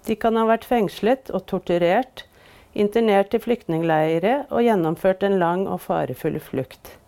De 0.07 0.15
kan 0.15 0.39
ha 0.39 0.47
vært 0.47 0.71
fengslet 0.71 1.35
og 1.35 1.49
torturert, 1.51 2.29
internert 2.73 3.35
i 3.35 3.43
flyktningleire 3.43 4.45
og 4.49 4.63
gjennomført 4.63 5.27
en 5.27 5.41
lang 5.43 5.67
og 5.67 5.81
farefull 5.91 6.39
flukt. 6.39 7.01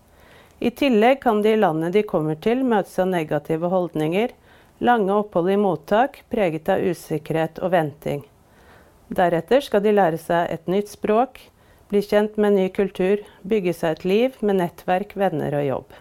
I 0.58 0.70
tillegg 0.70 1.20
kan 1.20 1.42
de 1.42 1.52
i 1.52 1.56
landet 1.56 1.92
de 1.92 2.02
kommer 2.02 2.38
til, 2.40 2.62
møtes 2.64 2.96
av 2.98 3.10
negative 3.12 3.68
holdninger, 3.68 4.32
lange 4.78 5.12
opphold 5.12 5.50
i 5.52 5.58
mottak 5.60 6.22
preget 6.32 6.70
av 6.72 6.80
usikkerhet 6.80 7.60
og 7.60 7.74
venting. 7.74 8.22
Deretter 9.12 9.60
skal 9.60 9.84
de 9.84 9.92
lære 9.92 10.18
seg 10.18 10.48
et 10.50 10.66
nytt 10.72 10.88
språk, 10.90 11.38
bli 11.92 12.00
kjent 12.02 12.40
med 12.40 12.56
ny 12.56 12.66
kultur, 12.74 13.20
bygge 13.46 13.76
seg 13.76 13.98
et 13.98 14.08
liv 14.08 14.40
med 14.40 14.58
nettverk, 14.62 15.12
venner 15.14 15.54
og 15.60 15.66
jobb. 15.68 16.00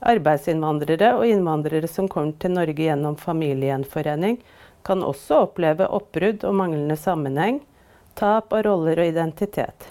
Arbeidsinnvandrere 0.00 1.12
og 1.18 1.28
innvandrere 1.28 1.88
som 1.88 2.08
kommer 2.08 2.34
til 2.40 2.56
Norge 2.56 2.80
gjennom 2.80 3.20
familiegjenforening, 3.20 4.40
kan 4.82 5.04
også 5.04 5.44
oppleve 5.44 5.86
oppbrudd 5.92 6.48
og 6.48 6.56
manglende 6.56 6.96
sammenheng, 6.96 7.60
tap 8.16 8.54
av 8.56 8.64
roller 8.64 9.04
og 9.04 9.12
identitet. 9.12 9.90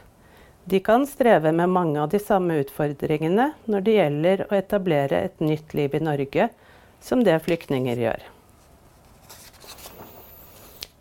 De 0.69 0.79
kan 0.79 1.07
streve 1.07 1.51
med 1.51 1.69
mange 1.69 2.01
av 2.01 2.09
de 2.09 2.19
samme 2.21 2.59
utfordringene 2.61 3.45
når 3.65 3.85
det 3.85 3.93
gjelder 3.95 4.41
å 4.45 4.57
etablere 4.57 5.21
et 5.25 5.39
nytt 5.41 5.71
liv 5.73 5.95
i 5.97 6.01
Norge, 6.03 6.45
som 7.01 7.23
det 7.25 7.39
flyktninger 7.41 7.97
gjør. 7.97 8.25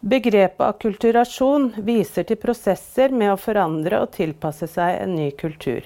Begrepet 0.01 0.63
akkulturasjon 0.65 1.67
viser 1.85 2.25
til 2.25 2.39
prosesser 2.41 3.13
med 3.13 3.35
å 3.35 3.41
forandre 3.43 3.99
og 4.07 4.15
tilpasse 4.15 4.71
seg 4.73 5.03
en 5.03 5.13
ny 5.19 5.27
kultur. 5.37 5.83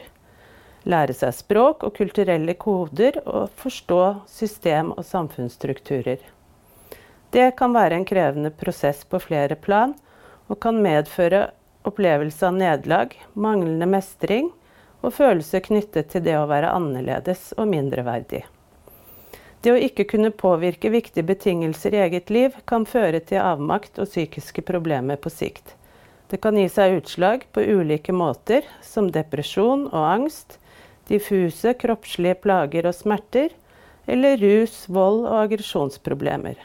Lære 0.86 1.16
seg 1.18 1.34
språk 1.40 1.82
og 1.88 1.96
kulturelle 1.96 2.54
koder 2.54 3.18
og 3.24 3.50
forstå 3.64 4.02
system 4.30 4.92
og 4.94 5.02
samfunnsstrukturer. 5.08 6.22
Det 7.34 7.48
kan 7.58 7.74
være 7.74 7.98
en 7.98 8.06
krevende 8.06 8.54
prosess 8.62 9.02
på 9.08 9.18
flere 9.26 9.58
plan 9.58 9.96
og 10.46 10.60
kan 10.62 10.78
medføre 10.84 11.48
opplevelse 11.88 12.46
av 12.48 12.56
nederlag, 12.58 13.14
manglende 13.34 13.88
mestring 13.90 14.50
og 15.02 15.14
følelser 15.16 15.64
knyttet 15.66 16.12
til 16.12 16.24
det 16.24 16.38
å 16.38 16.48
være 16.50 16.72
annerledes 16.72 17.50
og 17.58 17.68
mindreverdig. 17.72 18.44
Det 19.62 19.70
å 19.70 19.78
ikke 19.78 20.08
kunne 20.10 20.32
påvirke 20.34 20.90
viktige 20.90 21.26
betingelser 21.26 21.94
i 21.94 22.02
eget 22.02 22.30
liv 22.34 22.56
kan 22.66 22.86
føre 22.88 23.20
til 23.22 23.42
avmakt 23.42 24.00
og 24.02 24.10
psykiske 24.10 24.64
problemer 24.66 25.20
på 25.22 25.30
sikt. 25.30 25.76
Det 26.32 26.40
kan 26.42 26.56
gi 26.58 26.66
seg 26.72 26.96
utslag 26.98 27.44
på 27.54 27.62
ulike 27.62 28.14
måter, 28.16 28.66
som 28.82 29.10
depresjon 29.14 29.84
og 29.92 30.02
angst, 30.02 30.58
diffuse 31.10 31.74
kroppslige 31.78 32.40
plager 32.42 32.88
og 32.88 32.96
smerter, 32.96 33.52
eller 34.10 34.40
rus, 34.40 34.84
vold 34.88 35.26
og 35.28 35.38
aggresjonsproblemer. 35.44 36.56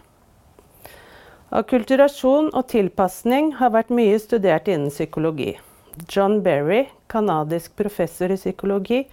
Akkulturasjon 1.48 2.50
og 2.52 2.66
tilpasning 2.68 3.54
har 3.56 3.72
vært 3.72 3.92
mye 3.96 4.18
studert 4.20 4.66
innen 4.68 4.90
psykologi. 4.92 5.54
John 6.12 6.42
Berry, 6.44 6.90
canadisk 7.08 7.72
professor 7.80 8.34
i 8.34 8.36
psykologi, 8.36 9.06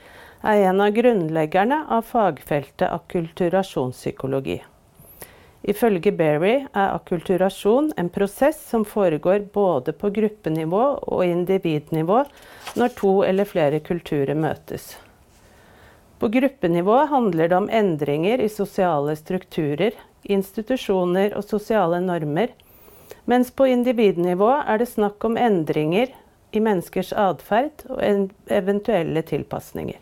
er 0.43 0.65
en 0.67 0.81
av 0.83 0.97
grunnleggerne 0.97 1.85
av 1.95 2.03
fagfeltet 2.09 2.89
akkulturasjonspsykologi. 2.89 4.57
Ifølge 5.63 6.11
Berry 6.11 6.57
er 6.75 6.97
akkulturasjon 6.97 7.93
en 8.03 8.11
prosess 8.11 8.59
som 8.67 8.83
foregår 8.83 9.47
både 9.55 9.95
på 9.95 10.11
gruppenivå 10.17 10.83
og 11.07 11.23
individnivå 11.25 12.25
når 12.75 12.97
to 12.99 13.13
eller 13.29 13.47
flere 13.47 13.79
kulturer 13.79 14.35
møtes. 14.35 14.97
På 16.19 16.33
gruppenivå 16.35 16.99
handler 17.15 17.49
det 17.55 17.61
om 17.63 17.71
endringer 17.71 18.43
i 18.43 18.51
sosiale 18.51 19.15
strukturer, 19.23 19.95
institusjoner 20.25 21.35
og 21.39 21.45
sosiale 21.47 22.01
normer, 22.01 22.53
mens 23.25 23.51
på 23.51 23.67
individnivå 23.71 24.51
er 24.63 24.81
det 24.81 24.91
snakk 24.91 25.25
om 25.25 25.39
endringer 25.41 26.13
i 26.55 26.61
menneskers 26.63 27.13
atferd 27.17 27.87
og 27.91 28.03
eventuelle 28.53 29.23
tilpasninger. 29.27 30.01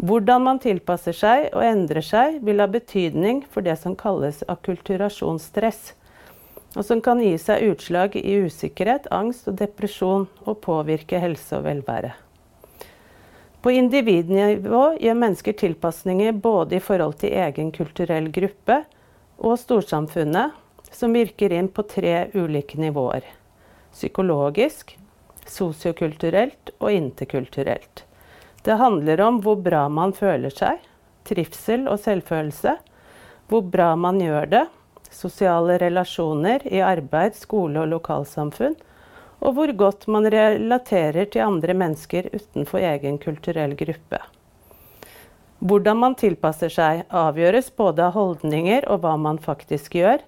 Hvordan 0.00 0.44
man 0.46 0.60
tilpasser 0.62 1.16
seg 1.16 1.50
og 1.52 1.64
endrer 1.64 2.04
seg, 2.04 2.38
vil 2.44 2.62
ha 2.62 2.68
betydning 2.70 3.42
for 3.52 3.64
det 3.66 3.76
som 3.82 3.96
kalles 3.98 4.40
akkulturasjonsstress, 4.48 5.92
og 6.78 6.86
som 6.86 7.02
kan 7.04 7.20
gi 7.20 7.34
seg 7.40 7.66
utslag 7.72 8.16
i 8.16 8.38
usikkerhet, 8.46 9.10
angst 9.12 9.50
og 9.50 9.58
depresjon 9.60 10.28
og 10.46 10.60
påvirke 10.64 11.20
helse 11.20 11.58
og 11.58 11.66
velvære. 11.66 12.14
På 13.60 13.72
individnivå 13.76 14.84
gjør 15.02 15.18
mennesker 15.20 15.52
tilpasninger 15.60 16.32
både 16.32 16.78
i 16.78 16.84
forhold 16.84 17.18
til 17.20 17.34
egen 17.36 17.68
kulturell 17.74 18.30
gruppe, 18.32 18.78
og 19.40 19.58
storsamfunnet, 19.58 20.52
som 20.92 21.14
virker 21.16 21.52
inn 21.52 21.68
på 21.72 21.84
tre 21.88 22.28
ulike 22.34 22.78
nivåer. 22.80 23.24
Psykologisk, 23.92 24.96
sosiokulturelt 25.46 26.72
og 26.78 26.92
interkulturelt. 26.92 28.04
Det 28.62 28.76
handler 28.76 29.20
om 29.24 29.40
hvor 29.40 29.56
bra 29.64 29.86
man 29.88 30.12
føler 30.12 30.52
seg, 30.52 30.82
trivsel 31.24 31.88
og 31.88 32.00
selvfølelse, 32.04 32.76
hvor 33.50 33.64
bra 33.66 33.94
man 33.96 34.20
gjør 34.20 34.50
det, 34.50 34.66
sosiale 35.10 35.78
relasjoner 35.80 36.66
i 36.70 36.82
arbeid, 36.84 37.34
skole 37.38 37.82
og 37.82 37.90
lokalsamfunn, 37.94 38.76
og 39.40 39.56
hvor 39.56 39.72
godt 39.72 40.06
man 40.12 40.28
relaterer 40.30 41.30
til 41.32 41.46
andre 41.46 41.74
mennesker 41.74 42.28
utenfor 42.34 42.84
egen 42.84 43.16
kulturell 43.18 43.74
gruppe. 43.78 44.20
Hvordan 45.60 45.98
man 46.00 46.14
tilpasser 46.16 46.72
seg, 46.72 47.02
avgjøres 47.12 47.68
både 47.76 48.06
av 48.06 48.14
holdninger 48.16 48.86
og 48.88 49.02
hva 49.02 49.16
man 49.20 49.36
faktisk 49.42 49.98
gjør, 49.98 50.22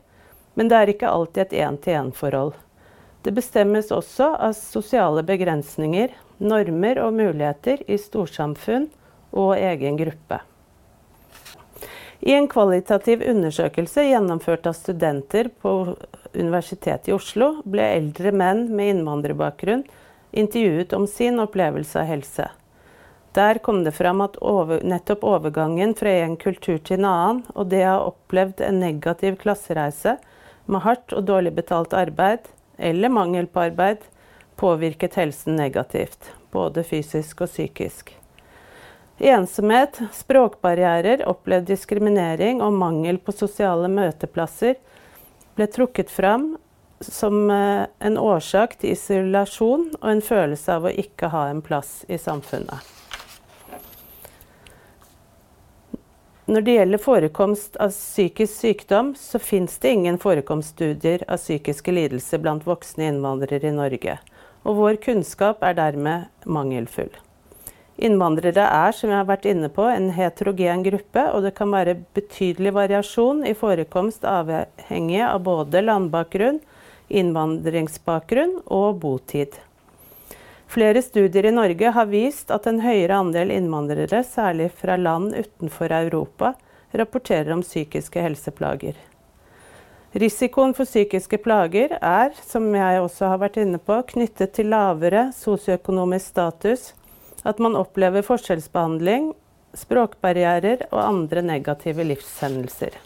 men 0.61 0.69
det 0.69 0.77
er 0.77 0.93
ikke 0.93 1.09
alltid 1.09 1.47
et 1.47 1.55
én-til-én-forhold. 1.65 2.53
Det 3.25 3.33
bestemmes 3.33 3.89
også 3.95 4.29
av 4.37 4.53
sosiale 4.59 5.23
begrensninger, 5.25 6.13
normer 6.43 7.01
og 7.01 7.15
muligheter 7.17 7.81
i 7.89 7.97
storsamfunn 7.97 8.91
og 9.33 9.55
egen 9.57 9.97
gruppe. 9.97 10.43
I 12.23 12.37
en 12.37 12.47
kvalitativ 12.51 13.25
undersøkelse 13.27 14.05
gjennomført 14.07 14.69
av 14.69 14.77
studenter 14.79 15.49
på 15.63 15.97
Universitetet 16.37 17.09
i 17.09 17.17
Oslo 17.17 17.55
ble 17.65 17.89
eldre 17.97 18.31
menn 18.37 18.69
med 18.71 18.99
innvandrerbakgrunn 18.99 19.83
intervjuet 20.33 20.93
om 20.97 21.07
sin 21.11 21.41
opplevelse 21.43 21.99
av 21.99 22.07
helse. 22.13 22.53
Der 23.33 23.59
kom 23.59 23.85
det 23.85 23.93
fram 23.97 24.21
at 24.21 24.37
over, 24.37 24.83
nettopp 24.85 25.25
overgangen 25.25 25.95
fra 25.97 26.11
en 26.21 26.37
kultur 26.37 26.77
til 26.85 26.99
en 27.01 27.09
annen, 27.09 27.39
og 27.57 27.71
det 27.73 27.81
å 27.87 27.93
ha 27.95 28.09
opplevd 28.11 28.61
en 28.61 28.81
negativ 28.83 29.39
klassereise 29.41 30.19
med 30.69 30.85
hardt 30.85 31.15
og 31.17 31.25
dårlig 31.31 31.55
betalt 31.57 31.97
arbeid, 31.97 32.45
eller 32.77 33.09
mangel 33.09 33.49
på 33.49 33.65
arbeid, 33.71 34.05
påvirket 34.61 35.17
helsen 35.17 35.57
negativt. 35.57 36.29
Både 36.53 36.85
fysisk 36.85 37.41
og 37.41 37.49
psykisk. 37.49 38.13
Ensomhet, 39.23 40.01
språkbarrierer, 40.13 41.25
opplevd 41.31 41.71
diskriminering 41.73 42.61
og 42.61 42.77
mangel 42.77 43.21
på 43.23 43.33
sosiale 43.33 43.89
møteplasser 43.89 44.77
ble 45.57 45.69
trukket 45.73 46.13
fram 46.13 46.57
som 47.01 47.47
eh, 47.51 47.85
en 47.99 48.19
årsak 48.19 48.77
til 48.81 48.93
isolasjon 48.97 49.89
og 50.01 50.09
en 50.11 50.25
følelse 50.25 50.77
av 50.77 50.91
å 50.91 50.97
ikke 51.05 51.33
ha 51.33 51.49
en 51.51 51.63
plass 51.65 52.03
i 52.13 52.21
samfunnet. 52.21 53.02
Når 56.51 56.65
det 56.67 56.73
gjelder 56.75 56.99
forekomst 56.99 57.77
av 57.79 57.93
psykisk 57.95 58.65
sykdom, 58.65 59.13
så 59.15 59.39
fins 59.39 59.77
det 59.79 59.93
ingen 59.95 60.17
forekomststudier 60.19 61.23
av 61.31 61.39
psykiske 61.39 61.95
lidelser 61.95 62.43
blant 62.43 62.67
voksne 62.67 63.13
innvandrere 63.13 63.71
i 63.71 63.77
Norge. 63.77 64.17
Og 64.67 64.81
vår 64.81 64.99
kunnskap 65.05 65.63
er 65.63 65.79
dermed 65.79 66.27
mangelfull. 66.43 67.13
Innvandrere 68.03 68.65
er, 68.67 68.91
som 68.91 69.13
jeg 69.13 69.21
har 69.21 69.29
vært 69.29 69.47
inne 69.47 69.71
på, 69.71 69.87
en 69.87 70.11
heterogen 70.17 70.83
gruppe, 70.83 71.29
og 71.31 71.47
det 71.47 71.55
kan 71.55 71.71
være 71.71 72.01
betydelig 72.17 72.75
variasjon 72.75 73.45
i 73.47 73.55
forekomst 73.55 74.27
avhengig 74.27 75.23
av 75.23 75.45
både 75.47 75.85
landbakgrunn, 75.87 76.59
innvandringsbakgrunn 77.23 78.65
og 78.67 78.99
botid. 79.05 79.61
Flere 80.73 81.03
studier 81.03 81.45
i 81.45 81.53
Norge 81.53 81.91
har 81.93 82.07
vist 82.09 82.49
at 82.55 82.65
en 82.65 82.79
høyere 82.81 83.19
andel 83.21 83.51
innvandrere, 83.53 84.23
særlig 84.25 84.71
fra 84.73 84.95
land 84.97 85.35
utenfor 85.37 85.93
Europa, 85.93 86.55
rapporterer 86.97 87.53
om 87.53 87.61
psykiske 87.61 88.23
helseplager. 88.25 88.97
Risikoen 90.17 90.73
for 90.73 90.89
psykiske 90.89 91.43
plager 91.45 91.99
er, 91.99 92.33
som 92.49 92.71
jeg 92.73 93.05
også 93.05 93.35
har 93.35 93.45
vært 93.45 93.61
inne 93.61 93.83
på, 93.85 94.01
knyttet 94.15 94.57
til 94.57 94.73
lavere 94.73 95.27
sosioøkonomisk 95.37 96.33
status, 96.33 96.89
at 97.45 97.61
man 97.61 97.77
opplever 97.77 98.25
forskjellsbehandling, 98.25 99.35
språkbarrierer 99.77 100.89
og 100.89 101.05
andre 101.05 101.45
negative 101.53 102.09
livshendelser. 102.15 102.97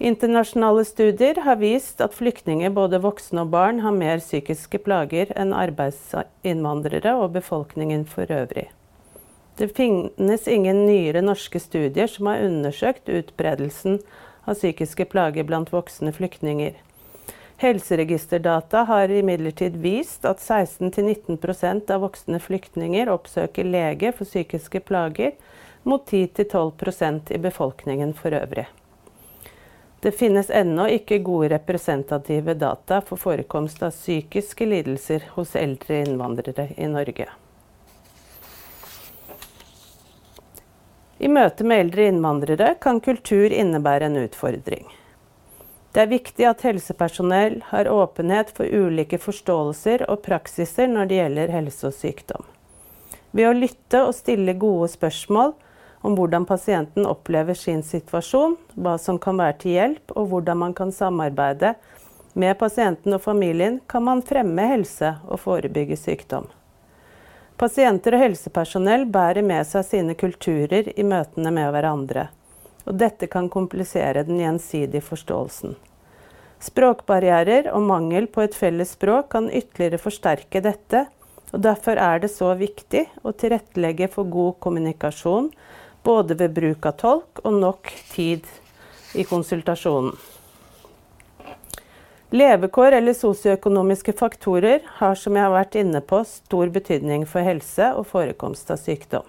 Internasjonale 0.00 0.84
studier 0.84 1.36
har 1.44 1.56
vist 1.60 2.00
at 2.00 2.14
flyktninger, 2.16 2.70
både 2.72 3.02
voksne 3.04 3.42
og 3.44 3.50
barn, 3.52 3.82
har 3.84 3.92
mer 3.92 4.22
psykiske 4.22 4.78
plager 4.80 5.28
enn 5.36 5.52
arbeidsinnvandrere 5.52 7.12
og 7.20 7.34
befolkningen 7.34 8.06
for 8.08 8.32
øvrig. 8.32 8.70
Det 9.60 9.68
finnes 9.76 10.48
ingen 10.48 10.86
nyere 10.86 11.20
norske 11.20 11.60
studier 11.60 12.08
som 12.08 12.30
har 12.32 12.46
undersøkt 12.46 13.12
utbredelsen 13.12 14.00
av 14.48 14.56
psykiske 14.56 15.04
plager 15.12 15.44
blant 15.44 15.68
voksne 15.68 16.14
flyktninger. 16.16 16.80
Helseregisterdata 17.60 18.86
har 18.88 19.12
imidlertid 19.12 19.76
vist 19.84 20.24
at 20.24 20.40
16-19% 20.40 21.92
av 21.92 22.06
voksne 22.08 22.40
flyktninger 22.40 23.12
oppsøker 23.12 23.68
lege 23.68 24.16
for 24.16 24.24
psykiske 24.24 24.80
plager, 24.80 25.36
mot 25.84 26.08
10-12% 26.08 27.34
i 27.36 27.46
befolkningen 27.50 28.16
for 28.16 28.32
øvrig. 28.32 28.70
Det 30.00 30.12
finnes 30.16 30.50
ennå 30.50 30.86
ikke 30.88 31.18
gode 31.18 31.50
representative 31.52 32.54
data 32.54 33.02
for 33.04 33.20
forekomst 33.20 33.82
av 33.84 33.92
psykiske 33.92 34.64
lidelser 34.66 35.26
hos 35.34 35.52
eldre 35.60 35.98
innvandrere 36.06 36.70
i 36.76 36.88
Norge. 36.88 37.26
I 41.20 41.28
møte 41.28 41.66
med 41.68 41.84
eldre 41.84 42.06
innvandrere 42.08 42.70
kan 42.80 43.02
kultur 43.04 43.52
innebære 43.52 44.08
en 44.08 44.16
utfordring. 44.22 44.86
Det 45.92 46.00
er 46.00 46.12
viktig 46.14 46.46
at 46.48 46.64
helsepersonell 46.64 47.58
har 47.68 47.90
åpenhet 47.92 48.54
for 48.56 48.64
ulike 48.64 49.18
forståelser 49.20 50.06
og 50.08 50.22
praksiser 50.24 50.88
når 50.88 51.10
det 51.10 51.18
gjelder 51.18 51.52
helse 51.52 51.90
og 51.90 51.96
sykdom. 51.98 52.46
Ved 53.36 53.50
å 53.50 53.56
lytte 53.58 54.00
og 54.06 54.14
stille 54.16 54.56
gode 54.56 54.88
spørsmål 54.94 55.52
om 56.00 56.16
hvordan 56.16 56.46
pasienten 56.48 57.06
opplever 57.06 57.54
sin 57.58 57.82
situasjon, 57.84 58.56
hva 58.74 58.96
som 58.98 59.18
kan 59.20 59.40
være 59.40 59.58
til 59.62 59.76
hjelp, 59.76 60.14
og 60.16 60.30
hvordan 60.32 60.62
man 60.64 60.74
kan 60.74 60.92
samarbeide 60.92 61.74
med 62.34 62.58
pasienten 62.58 63.16
og 63.16 63.22
familien, 63.24 63.80
kan 63.86 64.04
man 64.06 64.24
fremme 64.24 64.66
helse 64.72 65.14
og 65.28 65.42
forebygge 65.44 65.98
sykdom. 66.00 66.48
Pasienter 67.60 68.16
og 68.16 68.24
helsepersonell 68.24 69.04
bærer 69.12 69.44
med 69.44 69.66
seg 69.68 69.84
sine 69.84 70.16
kulturer 70.16 70.92
i 70.96 71.04
møtene 71.04 71.52
med 71.52 71.74
hverandre 71.74 72.30
og 72.90 72.98
dette 72.98 73.28
kan 73.30 73.48
komplisere 73.52 74.24
den 74.26 74.40
gjensidige 74.40 75.04
forståelsen. 75.04 75.76
Språkbarrierer 76.60 77.70
og 77.72 77.86
mangel 77.88 78.26
på 78.28 78.44
et 78.44 78.56
felles 78.56 78.94
språk 78.96 79.30
kan 79.34 79.48
ytterligere 79.48 80.00
forsterke 80.02 80.62
dette, 80.64 81.06
og 81.50 81.62
derfor 81.64 81.98
er 81.98 82.20
det 82.22 82.30
så 82.34 82.52
viktig 82.58 83.06
å 83.26 83.32
tilrettelegge 83.32 84.10
for 84.12 84.28
god 84.30 84.58
kommunikasjon, 84.64 85.48
både 86.02 86.34
ved 86.34 86.54
bruk 86.56 86.86
av 86.86 86.98
tolk 87.00 87.42
og 87.44 87.52
nok 87.60 87.90
tid 88.12 88.46
i 89.14 89.24
konsultasjonen. 89.24 90.14
Levekår 92.30 92.94
eller 93.00 93.14
sosioøkonomiske 93.18 94.12
faktorer 94.14 94.84
har, 95.00 95.14
som 95.18 95.34
jeg 95.34 95.42
har 95.42 95.50
vært 95.50 95.74
inne 95.80 95.98
på, 96.00 96.22
stor 96.22 96.70
betydning 96.70 97.26
for 97.26 97.42
helse 97.42 97.88
og 97.98 98.06
forekomst 98.06 98.70
av 98.70 98.78
sykdom. 98.78 99.26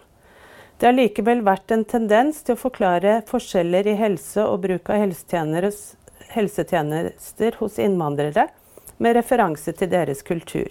Det 0.77 0.85
har 0.85 0.93
likevel 0.97 1.41
vært 1.45 1.71
en 1.73 1.85
tendens 1.85 2.43
til 2.45 2.53
å 2.53 2.61
forklare 2.61 3.21
forskjeller 3.29 3.89
i 3.89 3.97
helse 3.97 4.45
og 4.45 4.61
bruk 4.67 4.89
av 4.93 5.01
helsetjenester 6.35 7.57
hos 7.57 7.79
innvandrere 7.81 8.47
med 9.01 9.17
referanse 9.17 9.73
til 9.77 9.89
deres 9.89 10.21
kultur. 10.25 10.69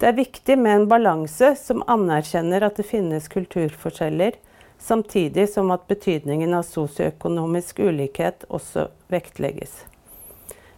Det 0.00 0.08
er 0.08 0.16
viktig 0.16 0.56
med 0.56 0.72
en 0.74 0.88
balanse 0.88 1.52
som 1.60 1.84
anerkjenner 1.84 2.64
at 2.64 2.80
det 2.80 2.88
finnes 2.88 3.28
kulturforskjeller, 3.28 4.32
samtidig 4.80 5.48
som 5.52 5.70
at 5.70 5.86
betydningen 5.86 6.54
av 6.56 6.66
sosioøkonomisk 6.66 7.78
ulikhet 7.78 8.46
også 8.48 8.88
vektlegges. 9.12 9.84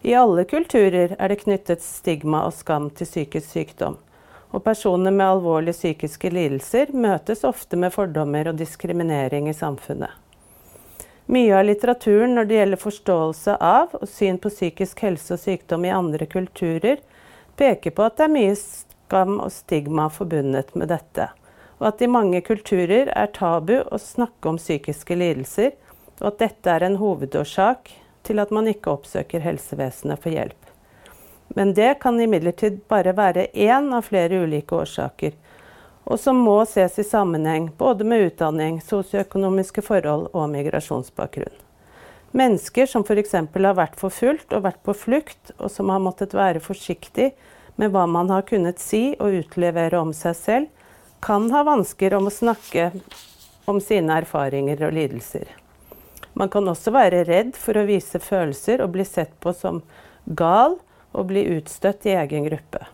I 0.02 0.16
alle 0.18 0.44
kulturer 0.50 1.14
er 1.18 1.30
det 1.30 1.42
knyttet 1.44 1.82
stigma 1.82 2.42
og 2.48 2.56
skam 2.58 2.90
til 2.90 3.06
psykisk 3.06 3.54
sykdom 3.54 4.00
og 4.52 4.64
personer 4.64 5.10
med 5.10 5.26
alvorlige 5.26 5.78
psykiske 5.78 6.30
lidelser 6.30 6.92
møtes 6.92 7.44
ofte 7.48 7.78
med 7.80 7.92
fordommer 7.94 8.50
og 8.50 8.58
diskriminering 8.60 9.48
i 9.48 9.56
samfunnet. 9.56 10.10
Mye 11.32 11.54
av 11.56 11.64
litteraturen 11.64 12.34
når 12.36 12.48
det 12.48 12.58
gjelder 12.58 12.82
forståelse 12.82 13.56
av 13.64 13.94
og 13.96 14.08
syn 14.10 14.40
på 14.42 14.50
psykisk 14.52 15.04
helse 15.06 15.36
og 15.36 15.40
sykdom 15.40 15.86
i 15.86 15.94
andre 15.94 16.26
kulturer, 16.28 16.98
peker 17.56 17.94
på 17.94 18.04
at 18.04 18.18
det 18.18 18.26
er 18.26 18.34
mye 18.34 18.56
skam 18.58 19.38
og 19.40 19.52
stigma 19.54 20.10
forbundet 20.12 20.74
med 20.76 20.92
dette, 20.92 21.30
og 21.82 21.88
at 21.88 22.02
i 22.04 22.06
mange 22.06 22.38
kulturer 22.46 23.08
er 23.10 23.30
tabu 23.34 23.80
å 23.82 23.98
snakke 23.98 24.52
om 24.52 24.58
psykiske 24.60 25.16
lidelser, 25.18 25.72
og 26.20 26.28
at 26.28 26.42
dette 26.44 26.70
er 26.70 26.84
en 26.86 27.00
hovedårsak 27.00 27.90
til 28.22 28.38
at 28.38 28.52
man 28.54 28.68
ikke 28.70 28.92
oppsøker 28.92 29.42
helsevesenet 29.42 30.22
for 30.22 30.30
hjelp. 30.30 30.68
Men 31.58 31.72
det 31.74 31.96
kan 32.04 32.20
imidlertid 32.22 32.84
bare 32.88 33.16
være 33.18 33.48
én 33.50 33.90
av 33.96 34.06
flere 34.06 34.44
ulike 34.44 34.78
årsaker, 34.78 35.34
og 36.06 36.20
som 36.22 36.38
må 36.38 36.60
ses 36.70 37.00
i 37.02 37.04
sammenheng 37.06 37.66
både 37.78 38.06
med 38.06 38.28
utdanning, 38.28 38.78
sosioøkonomiske 38.78 39.82
forhold 39.82 40.28
og 40.30 40.52
migrasjonsbakgrunn. 40.54 41.58
Mennesker 42.30 42.86
som 42.86 43.02
f.eks. 43.02 43.34
har 43.34 43.74
vært 43.74 43.98
forfulgt 43.98 44.54
og 44.54 44.62
vært 44.68 44.80
på 44.86 44.94
flukt, 44.94 45.50
og 45.58 45.66
som 45.70 45.90
har 45.90 46.00
måttet 46.00 46.38
være 46.38 46.62
forsiktig 46.62 47.32
med 47.74 47.90
hva 47.90 48.06
man 48.06 48.30
har 48.30 48.46
kunnet 48.46 48.78
si 48.78 49.16
og 49.18 49.42
utlevere 49.42 49.98
om 49.98 50.14
seg 50.14 50.38
selv, 50.38 50.70
kan 51.22 51.50
ha 51.50 51.62
vansker 51.62 52.14
om 52.14 52.26
å 52.26 52.34
snakke 52.34 52.90
om 53.70 53.78
sine 53.80 54.16
erfaringer 54.18 54.80
og 54.88 54.96
lidelser. 54.96 55.44
Man 56.34 56.50
kan 56.50 56.66
også 56.68 56.90
være 56.94 57.22
redd 57.28 57.52
for 57.54 57.78
å 57.78 57.84
vise 57.86 58.18
følelser 58.18 58.82
og 58.82 58.90
bli 58.96 59.06
sett 59.06 59.36
på 59.40 59.52
som 59.54 59.82
gal, 60.26 60.80
og 61.12 61.28
bli 61.28 61.44
utstøtt 61.58 62.06
i 62.08 62.14
egen 62.16 62.46
gruppe. 62.48 62.86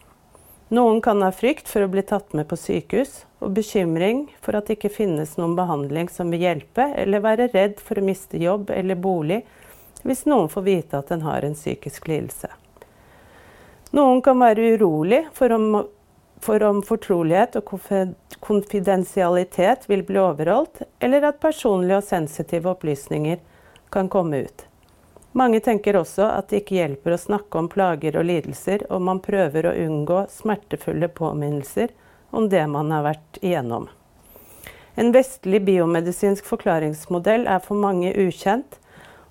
Noen 0.75 0.99
kan 1.01 1.23
ha 1.23 1.31
frykt 1.33 1.71
for 1.71 1.87
å 1.87 1.88
bli 1.88 2.03
tatt 2.03 2.35
med 2.37 2.49
på 2.51 2.59
sykehus, 2.59 3.23
og 3.38 3.55
bekymring 3.57 4.25
for 4.43 4.59
at 4.59 4.67
det 4.67 4.77
ikke 4.77 4.91
finnes 4.97 5.37
noen 5.38 5.55
behandling 5.57 6.11
som 6.12 6.35
vil 6.35 6.43
hjelpe, 6.43 6.91
eller 6.99 7.23
være 7.25 7.47
redd 7.55 7.79
for 7.81 8.01
å 8.01 8.05
miste 8.05 8.41
jobb 8.43 8.75
eller 8.75 8.99
bolig 8.99 9.45
hvis 10.03 10.27
noen 10.29 10.51
får 10.51 10.64
vite 10.67 10.99
at 10.99 11.12
en 11.14 11.25
har 11.25 11.47
en 11.47 11.57
psykisk 11.57 12.11
lidelse. 12.11 12.51
Noen 13.97 14.21
kan 14.23 14.38
være 14.38 14.75
urolig 14.77 15.25
for 15.35 15.55
om, 15.57 15.71
for 16.40 16.62
om 16.62 16.83
fortrolighet 16.83 17.57
og 17.59 17.72
konfidensialitet 18.40 19.88
vil 19.90 20.03
bli 20.07 20.20
overholdt, 20.22 20.83
eller 21.01 21.29
at 21.31 21.40
personlige 21.42 21.98
og 22.01 22.07
sensitive 22.07 22.70
opplysninger 22.70 23.40
kan 23.90 24.09
komme 24.12 24.44
ut. 24.46 24.64
Mange 25.33 25.61
tenker 25.61 25.98
også 25.98 26.31
at 26.33 26.48
det 26.51 26.62
ikke 26.62 26.79
hjelper 26.79 27.14
å 27.14 27.20
snakke 27.20 27.61
om 27.61 27.68
plager 27.70 28.16
og 28.18 28.27
lidelser, 28.27 28.87
og 28.90 29.05
man 29.05 29.20
prøver 29.22 29.68
å 29.68 29.77
unngå 29.85 30.24
smertefulle 30.33 31.11
påminnelser 31.12 31.92
om 32.31 32.48
det 32.48 32.64
man 32.70 32.90
har 32.94 33.05
vært 33.07 33.40
igjennom. 33.42 33.88
En 34.98 35.12
vestlig 35.14 35.61
biomedisinsk 35.62 36.46
forklaringsmodell 36.48 37.46
er 37.46 37.61
for 37.62 37.79
mange 37.79 38.11
ukjent, 38.18 38.81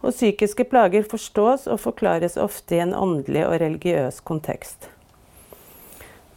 og 0.05 0.13
psykiske 0.13 0.67
plager 0.69 1.03
forstås 1.09 1.65
og 1.67 1.81
forklares 1.83 2.37
ofte 2.39 2.77
i 2.77 2.83
en 2.85 2.93
åndelig 2.95 3.43
og 3.47 3.57
religiøs 3.63 4.21
kontekst. 4.23 4.91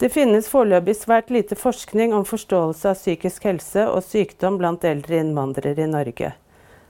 Det 0.01 0.09
finnes 0.09 0.47
foreløpig 0.49 0.95
svært 0.97 1.29
lite 1.29 1.57
forskning 1.61 2.15
om 2.17 2.23
forståelse 2.25 2.89
av 2.89 2.97
psykisk 2.97 3.45
helse 3.45 3.83
og 3.85 4.01
sykdom 4.01 4.55
blant 4.57 4.85
eldre 4.89 5.19
innvandrere 5.21 5.85
i 5.85 5.89
Norge. 5.93 6.31